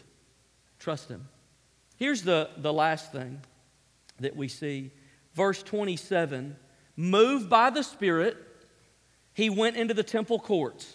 Trust 0.78 1.08
Him. 1.08 1.26
Here's 1.96 2.20
the, 2.20 2.50
the 2.58 2.74
last 2.74 3.10
thing 3.10 3.40
that 4.20 4.36
we 4.36 4.48
see. 4.48 4.90
Verse 5.32 5.62
27 5.62 6.56
Moved 6.94 7.48
by 7.48 7.70
the 7.70 7.82
Spirit, 7.82 8.36
he 9.32 9.48
went 9.48 9.76
into 9.76 9.94
the 9.94 10.02
temple 10.02 10.40
courts. 10.40 10.94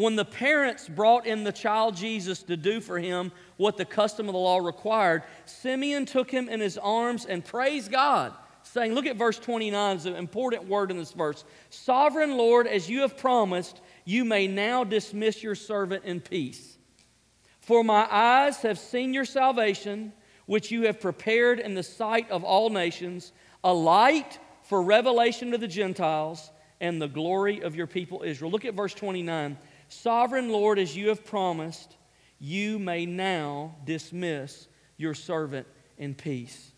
When 0.00 0.16
the 0.16 0.24
parents 0.24 0.88
brought 0.88 1.26
in 1.26 1.44
the 1.44 1.52
child 1.52 1.94
Jesus 1.94 2.42
to 2.44 2.56
do 2.56 2.80
for 2.80 2.98
him 2.98 3.32
what 3.58 3.76
the 3.76 3.84
custom 3.84 4.30
of 4.30 4.32
the 4.32 4.38
law 4.38 4.56
required, 4.56 5.24
Simeon 5.44 6.06
took 6.06 6.30
him 6.30 6.48
in 6.48 6.58
his 6.58 6.78
arms 6.78 7.26
and 7.26 7.44
praised 7.44 7.92
God, 7.92 8.32
saying, 8.62 8.94
Look 8.94 9.04
at 9.04 9.16
verse 9.16 9.38
29, 9.38 9.96
it's 9.96 10.06
an 10.06 10.16
important 10.16 10.64
word 10.68 10.90
in 10.90 10.96
this 10.96 11.12
verse. 11.12 11.44
Sovereign 11.68 12.38
Lord, 12.38 12.66
as 12.66 12.88
you 12.88 13.02
have 13.02 13.18
promised, 13.18 13.82
you 14.06 14.24
may 14.24 14.46
now 14.46 14.84
dismiss 14.84 15.42
your 15.42 15.54
servant 15.54 16.06
in 16.06 16.22
peace. 16.22 16.78
For 17.60 17.84
my 17.84 18.08
eyes 18.10 18.62
have 18.62 18.78
seen 18.78 19.12
your 19.12 19.26
salvation, 19.26 20.14
which 20.46 20.70
you 20.70 20.86
have 20.86 20.98
prepared 20.98 21.60
in 21.60 21.74
the 21.74 21.82
sight 21.82 22.30
of 22.30 22.42
all 22.42 22.70
nations, 22.70 23.32
a 23.62 23.74
light 23.74 24.38
for 24.62 24.80
revelation 24.80 25.50
to 25.50 25.58
the 25.58 25.68
Gentiles 25.68 26.50
and 26.80 27.02
the 27.02 27.06
glory 27.06 27.60
of 27.60 27.76
your 27.76 27.86
people 27.86 28.22
Israel. 28.24 28.50
Look 28.50 28.64
at 28.64 28.72
verse 28.72 28.94
29. 28.94 29.58
Sovereign 29.90 30.50
Lord, 30.50 30.78
as 30.78 30.96
you 30.96 31.08
have 31.08 31.24
promised, 31.24 31.96
you 32.38 32.78
may 32.78 33.06
now 33.06 33.74
dismiss 33.84 34.68
your 34.96 35.14
servant 35.14 35.66
in 35.98 36.14
peace. 36.14 36.70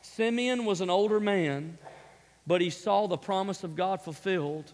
Simeon 0.00 0.64
was 0.64 0.80
an 0.80 0.88
older 0.88 1.20
man, 1.20 1.76
but 2.46 2.62
he 2.62 2.70
saw 2.70 3.06
the 3.06 3.18
promise 3.18 3.62
of 3.62 3.76
God 3.76 4.00
fulfilled 4.00 4.72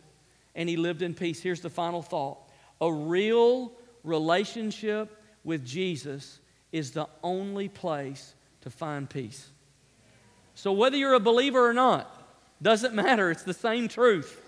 and 0.54 0.68
he 0.68 0.76
lived 0.76 1.02
in 1.02 1.12
peace. 1.12 1.42
Here's 1.42 1.60
the 1.60 1.70
final 1.70 2.02
thought 2.02 2.38
a 2.80 2.92
real 2.92 3.72
relationship 4.04 5.20
with 5.42 5.66
Jesus 5.66 6.38
is 6.70 6.92
the 6.92 7.08
only 7.22 7.68
place 7.68 8.34
to 8.60 8.70
find 8.70 9.10
peace. 9.10 9.50
So, 10.54 10.72
whether 10.72 10.96
you're 10.96 11.14
a 11.14 11.20
believer 11.20 11.68
or 11.68 11.72
not, 11.74 12.08
doesn't 12.62 12.94
matter. 12.94 13.32
It's 13.32 13.42
the 13.42 13.52
same 13.54 13.88
truth. 13.88 14.38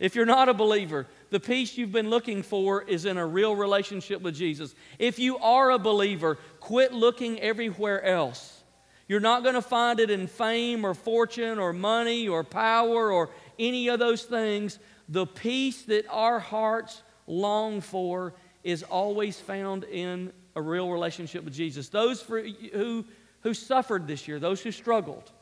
If 0.00 0.16
you're 0.16 0.26
not 0.26 0.48
a 0.48 0.54
believer, 0.54 1.06
the 1.32 1.40
peace 1.40 1.78
you've 1.78 1.92
been 1.92 2.10
looking 2.10 2.42
for 2.42 2.82
is 2.82 3.06
in 3.06 3.16
a 3.16 3.26
real 3.26 3.56
relationship 3.56 4.20
with 4.20 4.34
Jesus. 4.34 4.74
If 4.98 5.18
you 5.18 5.38
are 5.38 5.70
a 5.70 5.78
believer, 5.78 6.36
quit 6.60 6.92
looking 6.92 7.40
everywhere 7.40 8.04
else. 8.04 8.62
You're 9.08 9.18
not 9.18 9.42
going 9.42 9.54
to 9.54 9.62
find 9.62 9.98
it 9.98 10.10
in 10.10 10.26
fame 10.26 10.84
or 10.84 10.92
fortune 10.92 11.58
or 11.58 11.72
money 11.72 12.28
or 12.28 12.44
power 12.44 13.10
or 13.10 13.30
any 13.58 13.88
of 13.88 13.98
those 13.98 14.24
things. 14.24 14.78
The 15.08 15.26
peace 15.26 15.82
that 15.84 16.04
our 16.10 16.38
hearts 16.38 17.02
long 17.26 17.80
for 17.80 18.34
is 18.62 18.82
always 18.82 19.40
found 19.40 19.84
in 19.84 20.34
a 20.54 20.60
real 20.60 20.90
relationship 20.90 21.44
with 21.44 21.54
Jesus. 21.54 21.88
Those 21.88 22.20
for, 22.20 22.42
who, 22.42 23.06
who 23.40 23.54
suffered 23.54 24.06
this 24.06 24.28
year, 24.28 24.38
those 24.38 24.60
who 24.60 24.70
struggled, 24.70 25.32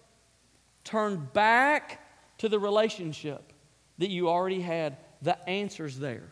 turn 0.85 1.29
back 1.33 2.01
to 2.39 2.49
the 2.49 2.61
relationship 2.61 3.53
that 3.99 4.09
you 4.09 4.29
already 4.29 4.61
had. 4.61 4.97
The 5.23 5.49
answer's 5.49 5.99
there. 5.99 6.25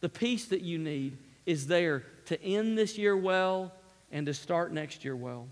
The 0.00 0.08
peace 0.08 0.46
that 0.46 0.62
you 0.62 0.78
need 0.78 1.16
is 1.46 1.66
there 1.66 2.04
to 2.26 2.42
end 2.42 2.78
this 2.78 2.98
year 2.98 3.16
well 3.16 3.72
and 4.10 4.26
to 4.26 4.34
start 4.34 4.72
next 4.72 5.04
year 5.04 5.16
well. 5.16 5.48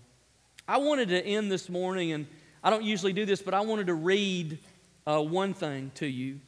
I 0.67 0.77
wanted 0.77 1.09
to 1.09 1.25
end 1.25 1.51
this 1.51 1.69
morning, 1.69 2.11
and 2.11 2.27
I 2.63 2.69
don't 2.69 2.83
usually 2.83 3.13
do 3.13 3.25
this, 3.25 3.41
but 3.41 3.53
I 3.53 3.61
wanted 3.61 3.87
to 3.87 3.93
read 3.93 4.57
uh, 5.05 5.21
one 5.21 5.53
thing 5.53 5.91
to 5.95 6.05
you. 6.05 6.39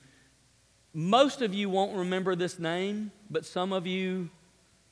Most 0.94 1.42
of 1.42 1.54
you 1.54 1.70
won't 1.70 1.98
remember 1.98 2.36
this 2.36 2.60
name, 2.60 3.12
but 3.30 3.46
some 3.46 3.74
of 3.74 3.88
you, 3.88 4.30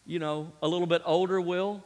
you 0.06 0.20
know, 0.20 0.52
a 0.62 0.68
little 0.68 0.88
bit 0.88 1.02
older 1.06 1.40
will. 1.40 1.84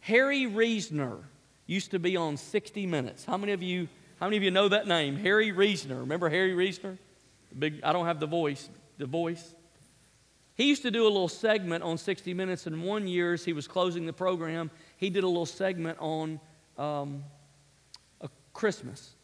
Harry 0.00 0.46
Reasoner 0.46 1.18
used 1.66 1.92
to 1.92 1.98
be 1.98 2.16
on 2.16 2.36
60 2.36 2.86
Minutes. 2.86 3.24
How 3.24 3.36
many 3.36 3.52
of 3.52 3.62
you 3.62 3.88
how 4.18 4.26
many 4.26 4.38
of 4.38 4.42
you 4.42 4.50
know 4.50 4.68
that 4.68 4.86
name? 4.86 5.16
Harry 5.16 5.52
Reasoner. 5.52 6.00
Remember 6.00 6.30
Harry 6.30 6.54
Reasoner? 6.54 6.96
Big, 7.58 7.80
I 7.82 7.92
don't 7.92 8.06
have 8.06 8.20
the 8.20 8.26
voice. 8.26 8.68
The 8.98 9.06
voice. 9.06 9.54
He 10.54 10.64
used 10.64 10.82
to 10.82 10.90
do 10.90 11.02
a 11.02 11.08
little 11.08 11.28
segment 11.28 11.84
on 11.84 11.98
60 11.98 12.32
Minutes, 12.32 12.66
and 12.66 12.82
one 12.82 13.06
year 13.06 13.34
as 13.34 13.44
he 13.44 13.52
was 13.52 13.68
closing 13.68 14.06
the 14.06 14.12
program, 14.12 14.70
he 14.96 15.10
did 15.10 15.22
a 15.22 15.28
little 15.28 15.46
segment 15.46 15.98
on 16.00 16.40
um, 16.78 17.24
Christmas. 18.54 19.14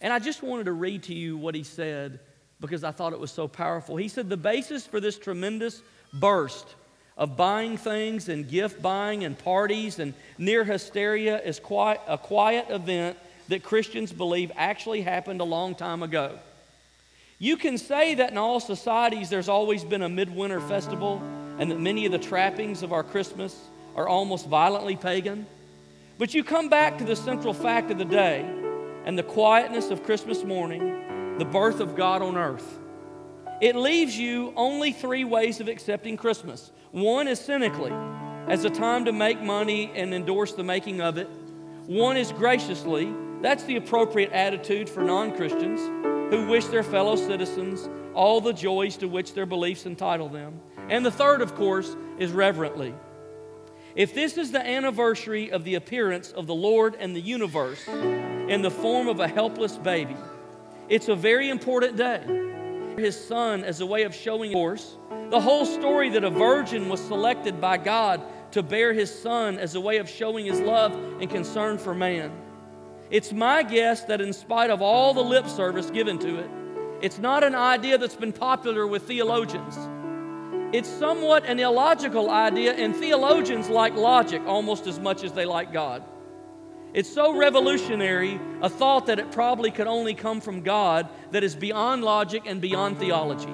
And 0.00 0.12
I 0.12 0.18
just 0.18 0.42
wanted 0.42 0.64
to 0.64 0.72
read 0.72 1.04
to 1.04 1.14
you 1.14 1.36
what 1.36 1.54
he 1.54 1.62
said 1.62 2.20
because 2.60 2.82
I 2.82 2.90
thought 2.90 3.12
it 3.12 3.20
was 3.20 3.30
so 3.30 3.46
powerful. 3.46 3.96
He 3.96 4.08
said, 4.08 4.28
The 4.28 4.36
basis 4.36 4.86
for 4.86 5.00
this 5.00 5.18
tremendous 5.18 5.82
burst 6.14 6.66
of 7.16 7.36
buying 7.36 7.76
things 7.76 8.30
and 8.30 8.48
gift 8.48 8.80
buying 8.80 9.24
and 9.24 9.38
parties 9.38 9.98
and 9.98 10.14
near 10.38 10.64
hysteria 10.64 11.40
is 11.42 11.60
quite 11.60 12.00
a 12.08 12.16
quiet 12.16 12.66
event 12.70 13.18
that 13.48 13.62
Christians 13.62 14.12
believe 14.12 14.50
actually 14.56 15.02
happened 15.02 15.40
a 15.40 15.44
long 15.44 15.74
time 15.74 16.02
ago. 16.02 16.38
You 17.42 17.56
can 17.56 17.78
say 17.78 18.16
that 18.16 18.32
in 18.32 18.36
all 18.36 18.60
societies 18.60 19.30
there's 19.30 19.48
always 19.48 19.82
been 19.82 20.02
a 20.02 20.10
midwinter 20.10 20.60
festival 20.60 21.22
and 21.58 21.70
that 21.70 21.80
many 21.80 22.04
of 22.04 22.12
the 22.12 22.18
trappings 22.18 22.82
of 22.82 22.92
our 22.92 23.02
Christmas 23.02 23.58
are 23.96 24.06
almost 24.06 24.46
violently 24.46 24.94
pagan. 24.94 25.46
But 26.18 26.34
you 26.34 26.44
come 26.44 26.68
back 26.68 26.98
to 26.98 27.04
the 27.04 27.16
central 27.16 27.54
fact 27.54 27.90
of 27.90 27.96
the 27.96 28.04
day 28.04 28.42
and 29.06 29.18
the 29.18 29.22
quietness 29.22 29.90
of 29.90 30.04
Christmas 30.04 30.44
morning, 30.44 31.38
the 31.38 31.46
birth 31.46 31.80
of 31.80 31.96
God 31.96 32.20
on 32.20 32.36
earth. 32.36 32.78
It 33.62 33.74
leaves 33.74 34.18
you 34.18 34.52
only 34.54 34.92
three 34.92 35.24
ways 35.24 35.60
of 35.60 35.68
accepting 35.68 36.18
Christmas. 36.18 36.70
One 36.92 37.26
is 37.26 37.40
cynically, 37.40 37.92
as 38.48 38.66
a 38.66 38.70
time 38.70 39.06
to 39.06 39.12
make 39.12 39.40
money 39.40 39.90
and 39.94 40.12
endorse 40.12 40.52
the 40.52 40.62
making 40.62 41.00
of 41.00 41.16
it. 41.16 41.30
One 41.86 42.18
is 42.18 42.32
graciously, 42.32 43.10
that's 43.40 43.64
the 43.64 43.76
appropriate 43.76 44.32
attitude 44.32 44.90
for 44.90 45.02
non 45.02 45.34
Christians 45.34 45.80
who 46.30 46.46
wish 46.46 46.66
their 46.66 46.82
fellow 46.82 47.16
citizens 47.16 47.88
all 48.14 48.40
the 48.40 48.52
joys 48.52 48.96
to 48.98 49.08
which 49.08 49.34
their 49.34 49.46
beliefs 49.46 49.86
entitle 49.86 50.28
them. 50.28 50.60
And 50.88 51.04
the 51.04 51.10
third, 51.10 51.42
of 51.42 51.54
course, 51.54 51.96
is 52.18 52.32
reverently. 52.32 52.94
If 53.96 54.14
this 54.14 54.38
is 54.38 54.52
the 54.52 54.64
anniversary 54.64 55.50
of 55.50 55.64
the 55.64 55.74
appearance 55.74 56.30
of 56.30 56.46
the 56.46 56.54
Lord 56.54 56.96
and 56.98 57.14
the 57.14 57.20
universe 57.20 57.86
in 57.88 58.62
the 58.62 58.70
form 58.70 59.08
of 59.08 59.18
a 59.20 59.28
helpless 59.28 59.76
baby, 59.76 60.16
it's 60.88 61.08
a 61.08 61.16
very 61.16 61.50
important 61.50 61.96
day. 61.96 62.22
His 62.96 63.18
son 63.18 63.64
as 63.64 63.80
a 63.80 63.86
way 63.86 64.02
of 64.02 64.14
showing, 64.14 64.52
course, 64.52 64.96
the 65.30 65.40
whole 65.40 65.64
story 65.64 66.10
that 66.10 66.24
a 66.24 66.30
virgin 66.30 66.88
was 66.88 67.00
selected 67.00 67.60
by 67.60 67.78
God 67.78 68.20
to 68.52 68.62
bear 68.62 68.92
his 68.92 69.16
son 69.16 69.58
as 69.58 69.74
a 69.74 69.80
way 69.80 69.98
of 69.98 70.08
showing 70.08 70.46
his 70.46 70.60
love 70.60 70.92
and 71.20 71.30
concern 71.30 71.78
for 71.78 71.94
man. 71.94 72.32
It's 73.10 73.32
my 73.32 73.64
guess 73.64 74.04
that 74.04 74.20
in 74.20 74.32
spite 74.32 74.70
of 74.70 74.80
all 74.80 75.12
the 75.14 75.20
lip 75.20 75.48
service 75.48 75.90
given 75.90 76.16
to 76.20 76.38
it, 76.38 76.50
it's 77.02 77.18
not 77.18 77.42
an 77.42 77.56
idea 77.56 77.98
that's 77.98 78.14
been 78.14 78.32
popular 78.32 78.86
with 78.86 79.02
theologians. 79.02 79.76
It's 80.72 80.88
somewhat 80.88 81.44
an 81.46 81.58
illogical 81.58 82.30
idea, 82.30 82.72
and 82.72 82.94
theologians 82.94 83.68
like 83.68 83.96
logic 83.96 84.42
almost 84.46 84.86
as 84.86 85.00
much 85.00 85.24
as 85.24 85.32
they 85.32 85.44
like 85.44 85.72
God. 85.72 86.04
It's 86.94 87.12
so 87.12 87.36
revolutionary, 87.36 88.38
a 88.62 88.68
thought 88.68 89.06
that 89.06 89.18
it 89.18 89.32
probably 89.32 89.72
could 89.72 89.88
only 89.88 90.14
come 90.14 90.40
from 90.40 90.60
God 90.60 91.08
that 91.32 91.42
is 91.42 91.56
beyond 91.56 92.04
logic 92.04 92.44
and 92.46 92.60
beyond 92.60 92.98
theology. 92.98 93.52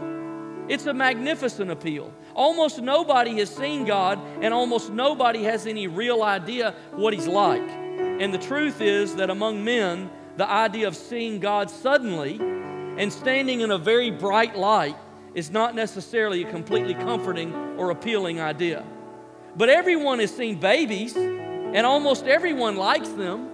It's 0.69 0.85
a 0.85 0.93
magnificent 0.93 1.71
appeal. 1.71 2.13
Almost 2.35 2.83
nobody 2.83 3.39
has 3.39 3.49
seen 3.49 3.87
God, 3.87 4.19
and 4.43 4.53
almost 4.53 4.91
nobody 4.91 5.45
has 5.45 5.67
any 5.67 5.87
real 5.87 6.23
idea 6.23 6.75
what 6.93 7.15
He's 7.15 7.27
like. 7.27 7.86
And 7.99 8.33
the 8.33 8.38
truth 8.38 8.81
is 8.81 9.17
that 9.17 9.31
among 9.31 9.65
men, 9.65 10.11
the 10.37 10.49
idea 10.49 10.88
of 10.88 10.97
seeing 10.97 11.41
God 11.41 11.71
suddenly 11.71 12.38
and 12.38 13.12
standing 13.12 13.61
in 13.61 13.71
a 13.71 13.79
very 13.79 14.11
bright 14.11 14.57
light 14.57 14.97
is 15.35 15.50
not 15.50 15.75
necessarily 15.75 16.45
a 16.45 16.50
completely 16.50 16.95
comforting 16.95 17.55
or 17.76 17.91
appealing 17.91 18.41
idea. 18.41 18.85
But 19.55 19.69
everyone 19.69 20.19
has 20.21 20.35
seen 20.35 20.59
babies, 20.59 21.17
and 21.17 21.87
almost 21.87 22.26
everyone 22.26 22.76
likes 22.76 23.09
them. 23.11 23.50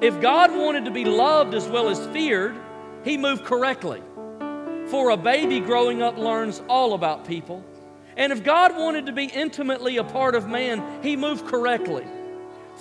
If 0.00 0.20
God 0.20 0.50
wanted 0.50 0.84
to 0.86 0.90
be 0.90 1.04
loved 1.04 1.54
as 1.54 1.68
well 1.68 1.88
as 1.88 2.04
feared, 2.08 2.56
He 3.04 3.16
moved 3.16 3.44
correctly. 3.44 4.02
For 4.88 5.10
a 5.10 5.16
baby 5.16 5.60
growing 5.60 6.02
up 6.02 6.18
learns 6.18 6.62
all 6.68 6.94
about 6.94 7.26
people. 7.26 7.64
And 8.16 8.32
if 8.32 8.44
God 8.44 8.76
wanted 8.76 9.06
to 9.06 9.12
be 9.12 9.24
intimately 9.24 9.96
a 9.96 10.04
part 10.04 10.34
of 10.34 10.48
man, 10.48 11.02
He 11.02 11.16
moved 11.16 11.46
correctly. 11.46 12.06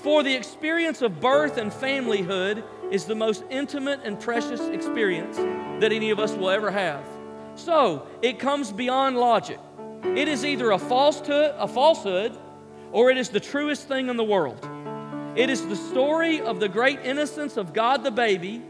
For 0.04 0.22
the 0.22 0.36
experience 0.36 1.02
of 1.02 1.22
birth 1.22 1.58
and 1.58 1.72
familyhood 1.72 2.62
is 2.92 3.06
the 3.06 3.16
most 3.16 3.46
intimate 3.50 4.02
and 4.04 4.20
precious 4.20 4.60
experience 4.60 5.38
that 5.38 5.94
any 5.94 6.10
of 6.10 6.20
us 6.20 6.34
will 6.34 6.50
ever 6.50 6.70
have. 6.70 7.08
So 7.56 8.06
it 8.22 8.38
comes 8.38 8.74
beyond 8.74 9.18
logic. 9.18 9.62
It 10.04 10.28
is 10.28 10.44
either 10.44 10.72
a 10.72 10.78
falsehood, 10.78 11.56
a 11.58 11.70
falsehood, 11.70 12.38
or 12.92 13.12
it 13.12 13.18
is 13.18 13.30
the 13.30 13.40
truest 13.40 13.88
thing 13.88 14.10
in 14.10 14.18
the 14.18 14.26
world. 14.26 14.68
It 15.38 15.50
is 15.50 15.66
the 15.66 15.78
story 15.78 16.42
of 16.42 16.60
the 16.60 16.68
great 16.68 17.00
innocence 17.06 17.56
of 17.56 17.72
God 17.72 18.04
the 18.04 18.12
baby. 18.12 18.62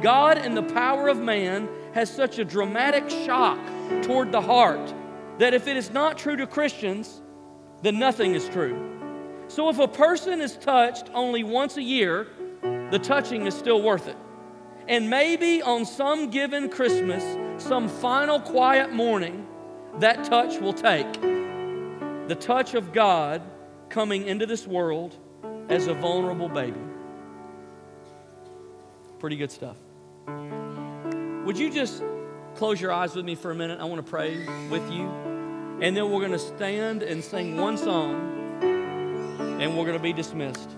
God 0.00 0.38
and 0.38 0.56
the 0.56 0.62
power 0.62 1.08
of 1.08 1.18
man 1.18 1.68
has 1.92 2.10
such 2.10 2.38
a 2.38 2.46
dramatic 2.46 3.10
shock 3.10 3.58
toward 4.04 4.32
the 4.32 4.40
heart 4.40 4.94
that 5.36 5.52
if 5.52 5.66
it 5.66 5.76
is 5.76 5.90
not 5.90 6.16
true 6.16 6.36
to 6.36 6.46
Christians, 6.46 7.20
then 7.82 7.98
nothing 7.98 8.34
is 8.34 8.48
true. 8.48 8.97
So 9.48 9.68
if 9.68 9.78
a 9.78 9.88
person 9.88 10.40
is 10.40 10.56
touched 10.56 11.10
only 11.14 11.42
once 11.42 11.76
a 11.76 11.82
year, 11.82 12.28
the 12.90 12.98
touching 12.98 13.46
is 13.46 13.54
still 13.54 13.82
worth 13.82 14.06
it. 14.06 14.16
And 14.86 15.10
maybe 15.10 15.60
on 15.60 15.84
some 15.84 16.30
given 16.30 16.68
Christmas, 16.68 17.24
some 17.62 17.88
final 17.88 18.40
quiet 18.40 18.92
morning, 18.92 19.46
that 19.98 20.24
touch 20.24 20.60
will 20.60 20.72
take. 20.72 21.10
The 21.20 22.36
touch 22.38 22.74
of 22.74 22.92
God 22.92 23.42
coming 23.88 24.26
into 24.26 24.46
this 24.46 24.66
world 24.66 25.16
as 25.68 25.86
a 25.86 25.94
vulnerable 25.94 26.48
baby. 26.48 26.80
Pretty 29.18 29.36
good 29.36 29.50
stuff. 29.50 29.76
Would 31.44 31.58
you 31.58 31.70
just 31.70 32.02
close 32.54 32.80
your 32.80 32.92
eyes 32.92 33.14
with 33.14 33.24
me 33.24 33.34
for 33.34 33.50
a 33.50 33.54
minute? 33.54 33.80
I 33.80 33.84
want 33.84 34.04
to 34.04 34.10
pray 34.10 34.46
with 34.68 34.90
you. 34.92 35.08
And 35.80 35.96
then 35.96 36.10
we're 36.10 36.20
going 36.20 36.32
to 36.32 36.38
stand 36.38 37.02
and 37.02 37.22
sing 37.22 37.56
one 37.56 37.76
song, 37.76 38.47
and 39.58 39.76
we're 39.76 39.84
going 39.84 39.96
to 39.96 40.02
be 40.02 40.12
dismissed. 40.12 40.70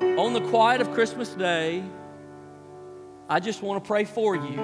On 0.00 0.32
the 0.32 0.40
quiet 0.48 0.80
of 0.80 0.92
Christmas 0.92 1.28
Day, 1.30 1.84
I 3.28 3.38
just 3.38 3.62
want 3.62 3.82
to 3.84 3.86
pray 3.86 4.04
for 4.04 4.34
you. 4.34 4.56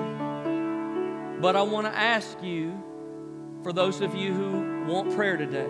But 1.41 1.57
I 1.57 1.63
want 1.63 1.87
to 1.87 1.95
ask 1.95 2.43
you, 2.43 2.83
for 3.63 3.73
those 3.73 4.01
of 4.01 4.15
you 4.15 4.33
who 4.33 4.87
want 4.87 5.15
prayer 5.15 5.37
today, 5.37 5.69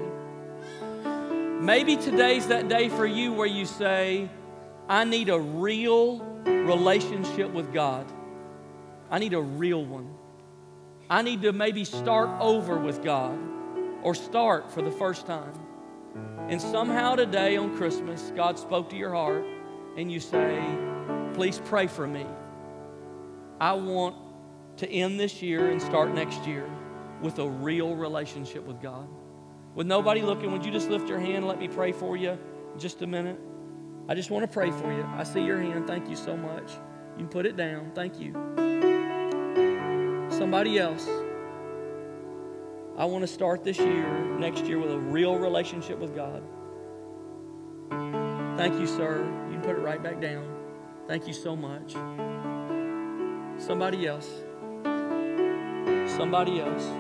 maybe 1.60 1.96
today's 1.96 2.46
that 2.46 2.68
day 2.68 2.88
for 2.88 3.06
you 3.06 3.32
where 3.32 3.46
you 3.46 3.66
say, 3.66 4.30
I 4.88 5.04
need 5.04 5.28
a 5.28 5.38
real 5.38 6.20
relationship 6.44 7.50
with 7.50 7.72
God. 7.72 8.06
I 9.10 9.18
need 9.18 9.34
a 9.34 9.42
real 9.42 9.84
one. 9.84 10.14
I 11.10 11.23
need 11.23 11.42
to 11.42 11.52
maybe 11.52 11.84
start 11.84 12.30
over 12.40 12.78
with 12.78 13.02
God 13.02 13.38
or 14.02 14.14
start 14.14 14.71
for 14.71 14.82
the 14.82 14.90
first 14.92 15.26
time. 15.26 15.65
And 16.49 16.63
somehow 16.63 17.17
today 17.17 17.56
on 17.56 17.76
Christmas, 17.76 18.32
God 18.37 18.56
spoke 18.59 18.89
to 18.91 18.97
your 18.97 19.13
heart 19.13 19.45
and 19.97 20.11
you 20.13 20.21
say, 20.21 20.65
Please 21.35 21.61
pray 21.65 21.87
for 21.87 22.06
me. 22.06 22.25
I 23.61 23.73
want 23.73 24.15
to 24.76 24.89
end 24.89 25.19
this 25.19 25.43
year 25.43 25.71
and 25.71 25.82
start 25.82 26.15
next 26.15 26.47
year 26.47 26.69
with 27.21 27.41
a 27.41 27.49
real 27.49 27.97
relationship 27.97 28.65
with 28.65 28.80
God. 28.80 29.09
With 29.75 29.87
nobody 29.87 30.23
looking, 30.23 30.52
would 30.52 30.65
you 30.65 30.71
just 30.71 30.89
lift 30.89 31.09
your 31.09 31.19
hand 31.19 31.39
and 31.39 31.49
let 31.49 31.59
me 31.59 31.69
pray 31.69 31.93
for 31.93 32.17
you 32.17 32.39
just 32.78 33.02
a 33.02 33.06
minute? 33.06 33.41
I 34.09 34.15
just 34.15 34.30
want 34.30 34.45
to 34.45 34.49
pray 34.49 34.71
for 34.71 34.93
you. 34.93 35.04
I 35.17 35.25
see 35.25 35.45
your 35.45 35.61
hand. 35.61 35.87
Thank 35.87 36.09
you 36.09 36.17
so 36.17 36.37
much. 36.37 36.71
You 37.19 37.25
can 37.25 37.28
put 37.28 37.45
it 37.45 37.56
down. 37.56 37.91
Thank 37.95 38.21
you. 38.21 38.32
Somebody 40.30 40.78
else. 40.78 41.09
I 42.99 43.04
want 43.04 43.23
to 43.23 43.26
start 43.26 43.63
this 43.63 43.78
year, 43.78 44.09
next 44.39 44.65
year, 44.65 44.78
with 44.78 44.91
a 44.91 44.99
real 44.99 45.37
relationship 45.37 45.99
with 45.99 46.15
God. 46.15 46.43
Thank 48.56 48.80
you, 48.80 48.87
sir. 48.87 49.23
You 49.49 49.52
can 49.52 49.61
put 49.61 49.76
it 49.76 49.80
right 49.80 50.02
back 50.02 50.19
down. 50.19 50.47
Thank 51.06 51.26
you 51.26 51.35
so 51.35 51.54
much. 51.54 51.93
Somebody 53.63 54.06
else. 54.06 54.30
Somebody 56.17 56.61
else. 56.61 56.91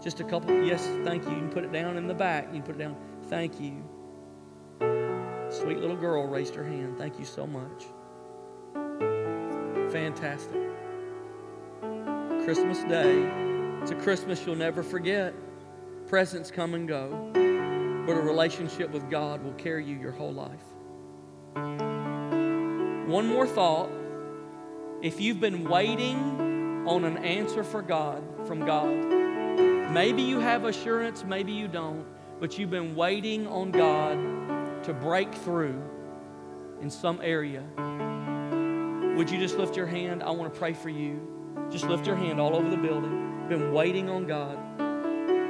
Just 0.00 0.20
a 0.20 0.24
couple. 0.24 0.64
Yes, 0.64 0.86
thank 1.02 1.24
you. 1.24 1.30
You 1.30 1.38
can 1.38 1.50
put 1.50 1.64
it 1.64 1.72
down 1.72 1.96
in 1.96 2.06
the 2.06 2.14
back. 2.14 2.46
You 2.52 2.60
can 2.60 2.62
put 2.62 2.76
it 2.76 2.78
down. 2.78 2.96
Thank 3.24 3.60
you. 3.60 3.82
Sweet 5.50 5.78
little 5.78 5.96
girl 5.96 6.26
raised 6.28 6.54
her 6.54 6.64
hand. 6.64 6.98
Thank 6.98 7.18
you 7.18 7.24
so 7.24 7.48
much. 7.48 7.86
Fantastic. 9.92 10.63
Christmas 12.44 12.82
Day. 12.84 13.26
It's 13.80 13.90
a 13.90 13.94
Christmas 13.94 14.44
you'll 14.44 14.54
never 14.54 14.82
forget. 14.82 15.32
Presents 16.06 16.50
come 16.50 16.74
and 16.74 16.86
go, 16.86 17.30
but 17.32 18.12
a 18.12 18.20
relationship 18.20 18.90
with 18.90 19.08
God 19.08 19.42
will 19.42 19.54
carry 19.54 19.86
you 19.86 19.96
your 19.96 20.12
whole 20.12 20.34
life. 20.34 20.60
One 23.08 23.26
more 23.28 23.46
thought. 23.46 23.88
If 25.00 25.22
you've 25.22 25.40
been 25.40 25.66
waiting 25.66 26.84
on 26.86 27.06
an 27.06 27.16
answer 27.16 27.64
for 27.64 27.80
God 27.80 28.22
from 28.46 28.66
God, 28.66 28.92
maybe 29.94 30.20
you 30.20 30.38
have 30.38 30.66
assurance, 30.66 31.24
maybe 31.24 31.52
you 31.52 31.66
don't, 31.66 32.04
but 32.40 32.58
you've 32.58 32.70
been 32.70 32.94
waiting 32.94 33.46
on 33.46 33.70
God 33.70 34.84
to 34.84 34.92
break 34.92 35.32
through 35.32 35.82
in 36.82 36.90
some 36.90 37.20
area. 37.22 37.62
Would 39.16 39.30
you 39.30 39.38
just 39.38 39.56
lift 39.56 39.78
your 39.78 39.86
hand? 39.86 40.22
I 40.22 40.30
want 40.32 40.52
to 40.52 40.58
pray 40.58 40.74
for 40.74 40.90
you. 40.90 41.33
Just 41.70 41.86
lift 41.86 42.06
your 42.06 42.16
hand 42.16 42.40
all 42.40 42.54
over 42.54 42.68
the 42.68 42.76
building. 42.76 43.46
Been 43.48 43.72
waiting 43.72 44.08
on 44.08 44.26
God. 44.26 44.58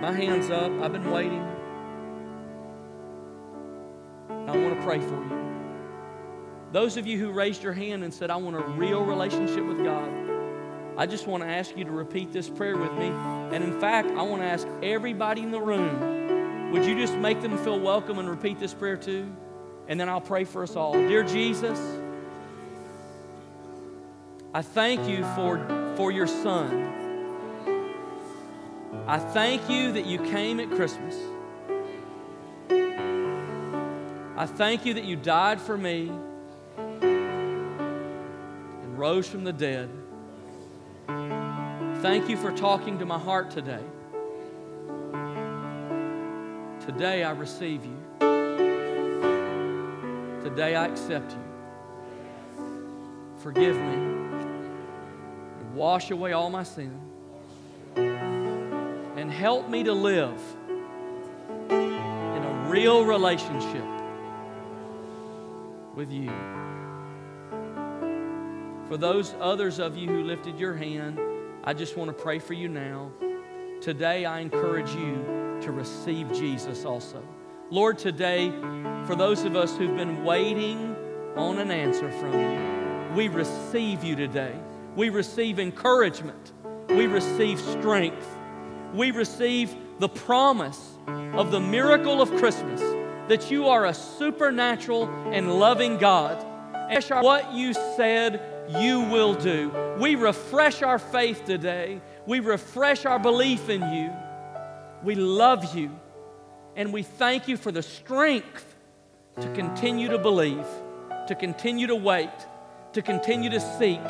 My 0.00 0.12
hand's 0.12 0.50
up. 0.50 0.70
I've 0.82 0.92
been 0.92 1.10
waiting. 1.10 1.42
I 4.30 4.56
want 4.56 4.78
to 4.78 4.82
pray 4.84 5.00
for 5.00 5.14
you. 5.14 5.44
Those 6.72 6.96
of 6.96 7.06
you 7.06 7.18
who 7.18 7.30
raised 7.30 7.62
your 7.62 7.72
hand 7.72 8.04
and 8.04 8.12
said, 8.12 8.30
I 8.30 8.36
want 8.36 8.56
a 8.56 8.60
real 8.60 9.04
relationship 9.04 9.64
with 9.64 9.84
God, 9.84 10.10
I 10.96 11.06
just 11.06 11.26
want 11.26 11.42
to 11.42 11.48
ask 11.48 11.76
you 11.76 11.84
to 11.84 11.90
repeat 11.90 12.32
this 12.32 12.48
prayer 12.48 12.76
with 12.76 12.92
me. 12.92 13.06
And 13.06 13.62
in 13.62 13.80
fact, 13.80 14.10
I 14.10 14.22
want 14.22 14.42
to 14.42 14.46
ask 14.46 14.66
everybody 14.82 15.42
in 15.42 15.50
the 15.50 15.60
room, 15.60 16.72
would 16.72 16.84
you 16.84 16.96
just 16.96 17.14
make 17.14 17.40
them 17.42 17.56
feel 17.58 17.78
welcome 17.78 18.18
and 18.18 18.28
repeat 18.28 18.58
this 18.58 18.74
prayer 18.74 18.96
too? 18.96 19.32
And 19.86 20.00
then 20.00 20.08
I'll 20.08 20.20
pray 20.20 20.44
for 20.44 20.62
us 20.62 20.76
all. 20.76 20.94
Dear 20.94 21.22
Jesus, 21.22 21.78
I 24.52 24.62
thank 24.62 25.08
you 25.08 25.24
for, 25.34 25.58
for 25.96 26.10
your 26.10 26.26
son. 26.26 26.92
I 29.06 29.18
thank 29.18 29.68
you 29.68 29.92
that 29.92 30.06
you 30.06 30.18
came 30.18 30.60
at 30.60 30.70
Christmas. 30.70 31.14
I 34.36 34.46
thank 34.46 34.84
you 34.84 34.94
that 34.94 35.04
you 35.04 35.16
died 35.16 35.60
for 35.60 35.78
me 35.78 36.10
and 36.78 37.68
rose 38.98 39.28
from 39.28 39.44
the 39.44 39.52
dead. 39.52 39.90
Thank 42.02 42.28
you 42.28 42.36
for 42.36 42.50
talking 42.50 42.98
to 42.98 43.06
my 43.06 43.18
heart 43.18 43.50
today. 43.50 43.82
Today 46.84 47.24
I 47.24 47.30
receive 47.30 47.84
you. 47.84 47.96
Today 50.42 50.74
I 50.74 50.86
accept 50.86 51.32
you. 51.32 51.38
Forgive 53.38 53.76
me 53.76 54.23
wash 55.74 56.10
away 56.10 56.32
all 56.32 56.50
my 56.50 56.62
sin 56.62 57.00
and 57.96 59.30
help 59.30 59.68
me 59.68 59.82
to 59.84 59.92
live 59.92 60.40
in 61.70 62.42
a 62.44 62.66
real 62.68 63.04
relationship 63.04 63.84
with 65.94 66.10
you. 66.10 66.30
For 68.88 68.96
those 68.96 69.34
others 69.40 69.78
of 69.78 69.96
you 69.96 70.08
who 70.08 70.22
lifted 70.22 70.58
your 70.58 70.74
hand, 70.74 71.18
I 71.64 71.72
just 71.72 71.96
want 71.96 72.16
to 72.16 72.22
pray 72.22 72.38
for 72.38 72.52
you 72.52 72.68
now. 72.68 73.10
Today, 73.80 74.24
I 74.24 74.40
encourage 74.40 74.94
you 74.94 75.58
to 75.62 75.72
receive 75.72 76.32
Jesus 76.32 76.84
also. 76.84 77.22
Lord, 77.70 77.98
today, 77.98 78.50
for 79.06 79.14
those 79.16 79.44
of 79.44 79.56
us 79.56 79.76
who've 79.76 79.96
been 79.96 80.22
waiting 80.24 80.94
on 81.36 81.58
an 81.58 81.70
answer 81.70 82.10
from 82.12 82.32
you, 82.32 83.16
we 83.16 83.28
receive 83.28 84.04
you 84.04 84.16
today. 84.16 84.54
We 84.96 85.10
receive 85.10 85.58
encouragement. 85.58 86.52
We 86.88 87.06
receive 87.06 87.58
strength. 87.60 88.26
We 88.92 89.10
receive 89.10 89.74
the 89.98 90.08
promise 90.08 90.98
of 91.06 91.50
the 91.50 91.60
miracle 91.60 92.22
of 92.22 92.30
Christmas 92.36 92.80
that 93.28 93.50
you 93.50 93.66
are 93.68 93.86
a 93.86 93.94
supernatural 93.94 95.08
and 95.32 95.58
loving 95.58 95.98
God. 95.98 96.44
And 96.90 97.04
what 97.24 97.52
you 97.52 97.72
said 97.72 98.40
you 98.68 99.00
will 99.00 99.34
do. 99.34 99.70
We 99.98 100.14
refresh 100.14 100.82
our 100.82 100.98
faith 100.98 101.44
today. 101.44 102.00
We 102.26 102.40
refresh 102.40 103.04
our 103.04 103.18
belief 103.18 103.68
in 103.68 103.82
you. 103.92 104.12
We 105.02 105.14
love 105.14 105.74
you. 105.74 105.90
And 106.76 106.92
we 106.92 107.02
thank 107.02 107.48
you 107.48 107.56
for 107.56 107.72
the 107.72 107.82
strength 107.82 108.74
to 109.40 109.52
continue 109.52 110.08
to 110.08 110.18
believe, 110.18 110.66
to 111.28 111.34
continue 111.34 111.86
to 111.88 111.96
wait, 111.96 112.30
to 112.92 113.02
continue 113.02 113.50
to 113.50 113.60
seek, 113.60 114.00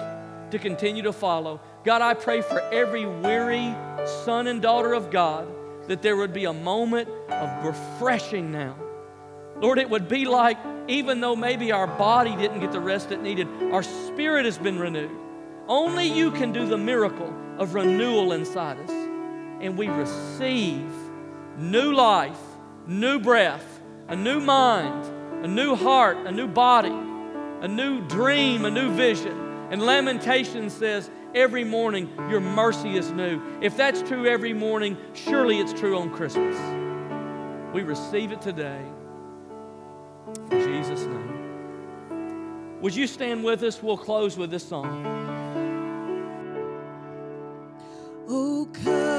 to 0.54 0.58
continue 0.58 1.02
to 1.02 1.12
follow. 1.12 1.60
God, 1.84 2.00
I 2.00 2.14
pray 2.14 2.40
for 2.40 2.60
every 2.72 3.04
weary 3.06 3.74
son 4.24 4.46
and 4.46 4.62
daughter 4.62 4.94
of 4.94 5.10
God 5.10 5.48
that 5.88 6.00
there 6.00 6.16
would 6.16 6.32
be 6.32 6.44
a 6.44 6.52
moment 6.52 7.08
of 7.28 7.64
refreshing 7.64 8.50
now. 8.50 8.76
Lord, 9.60 9.78
it 9.78 9.90
would 9.90 10.08
be 10.08 10.24
like 10.24 10.56
even 10.88 11.20
though 11.20 11.34
maybe 11.34 11.72
our 11.72 11.86
body 11.86 12.36
didn't 12.36 12.60
get 12.60 12.72
the 12.72 12.80
rest 12.80 13.10
it 13.10 13.20
needed, 13.20 13.48
our 13.72 13.82
spirit 13.82 14.44
has 14.44 14.58
been 14.58 14.78
renewed. 14.78 15.10
Only 15.66 16.06
you 16.06 16.30
can 16.30 16.52
do 16.52 16.66
the 16.66 16.78
miracle 16.78 17.34
of 17.58 17.74
renewal 17.74 18.32
inside 18.32 18.78
us. 18.78 18.90
And 18.90 19.76
we 19.76 19.88
receive 19.88 20.90
new 21.58 21.92
life, 21.92 22.38
new 22.86 23.18
breath, 23.18 23.80
a 24.08 24.14
new 24.14 24.40
mind, 24.40 25.04
a 25.44 25.48
new 25.48 25.74
heart, 25.74 26.18
a 26.26 26.30
new 26.30 26.46
body, 26.46 26.94
a 27.60 27.68
new 27.68 28.06
dream, 28.06 28.64
a 28.64 28.70
new 28.70 28.92
vision. 28.92 29.43
And 29.70 29.82
Lamentation 29.82 30.70
says, 30.70 31.10
every 31.34 31.64
morning 31.64 32.10
your 32.30 32.40
mercy 32.40 32.96
is 32.96 33.10
new. 33.10 33.40
If 33.60 33.76
that's 33.76 34.02
true 34.02 34.26
every 34.26 34.52
morning, 34.52 34.96
surely 35.14 35.58
it's 35.58 35.72
true 35.72 35.98
on 35.98 36.10
Christmas. 36.10 36.56
We 37.74 37.82
receive 37.82 38.30
it 38.30 38.40
today. 38.40 38.80
In 40.50 40.60
Jesus' 40.60 41.04
name. 41.04 42.80
Would 42.82 42.94
you 42.94 43.06
stand 43.06 43.42
with 43.42 43.62
us? 43.62 43.82
We'll 43.82 43.96
close 43.96 44.36
with 44.36 44.50
this 44.50 44.68
song. 44.68 45.04
Oh, 48.28 48.68
come, 48.72 49.13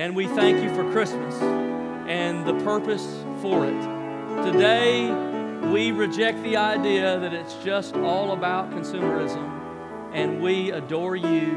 and 0.00 0.16
we 0.16 0.26
thank 0.28 0.62
you 0.62 0.74
for 0.74 0.90
Christmas 0.92 1.34
and 2.08 2.46
the 2.46 2.54
purpose 2.64 3.22
for 3.42 3.66
it. 3.66 4.50
Today, 4.50 5.10
we 5.70 5.92
reject 5.92 6.42
the 6.42 6.56
idea 6.56 7.20
that 7.20 7.34
it's 7.34 7.52
just 7.62 7.94
all 7.96 8.32
about 8.32 8.70
consumerism, 8.70 10.10
and 10.14 10.40
we 10.40 10.70
adore 10.70 11.16
you 11.16 11.50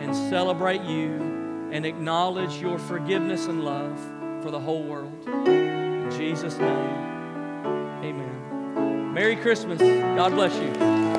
and 0.00 0.12
celebrate 0.12 0.82
you 0.82 1.68
and 1.70 1.86
acknowledge 1.86 2.56
your 2.56 2.80
forgiveness 2.80 3.46
and 3.46 3.64
love 3.64 3.96
for 4.42 4.50
the 4.50 4.58
whole 4.58 4.82
world. 4.82 5.28
In 5.46 6.10
Jesus' 6.10 6.58
name, 6.58 6.96
amen. 8.02 9.14
Merry 9.14 9.36
Christmas. 9.36 9.78
God 9.78 10.32
bless 10.32 10.52
you. 10.56 11.17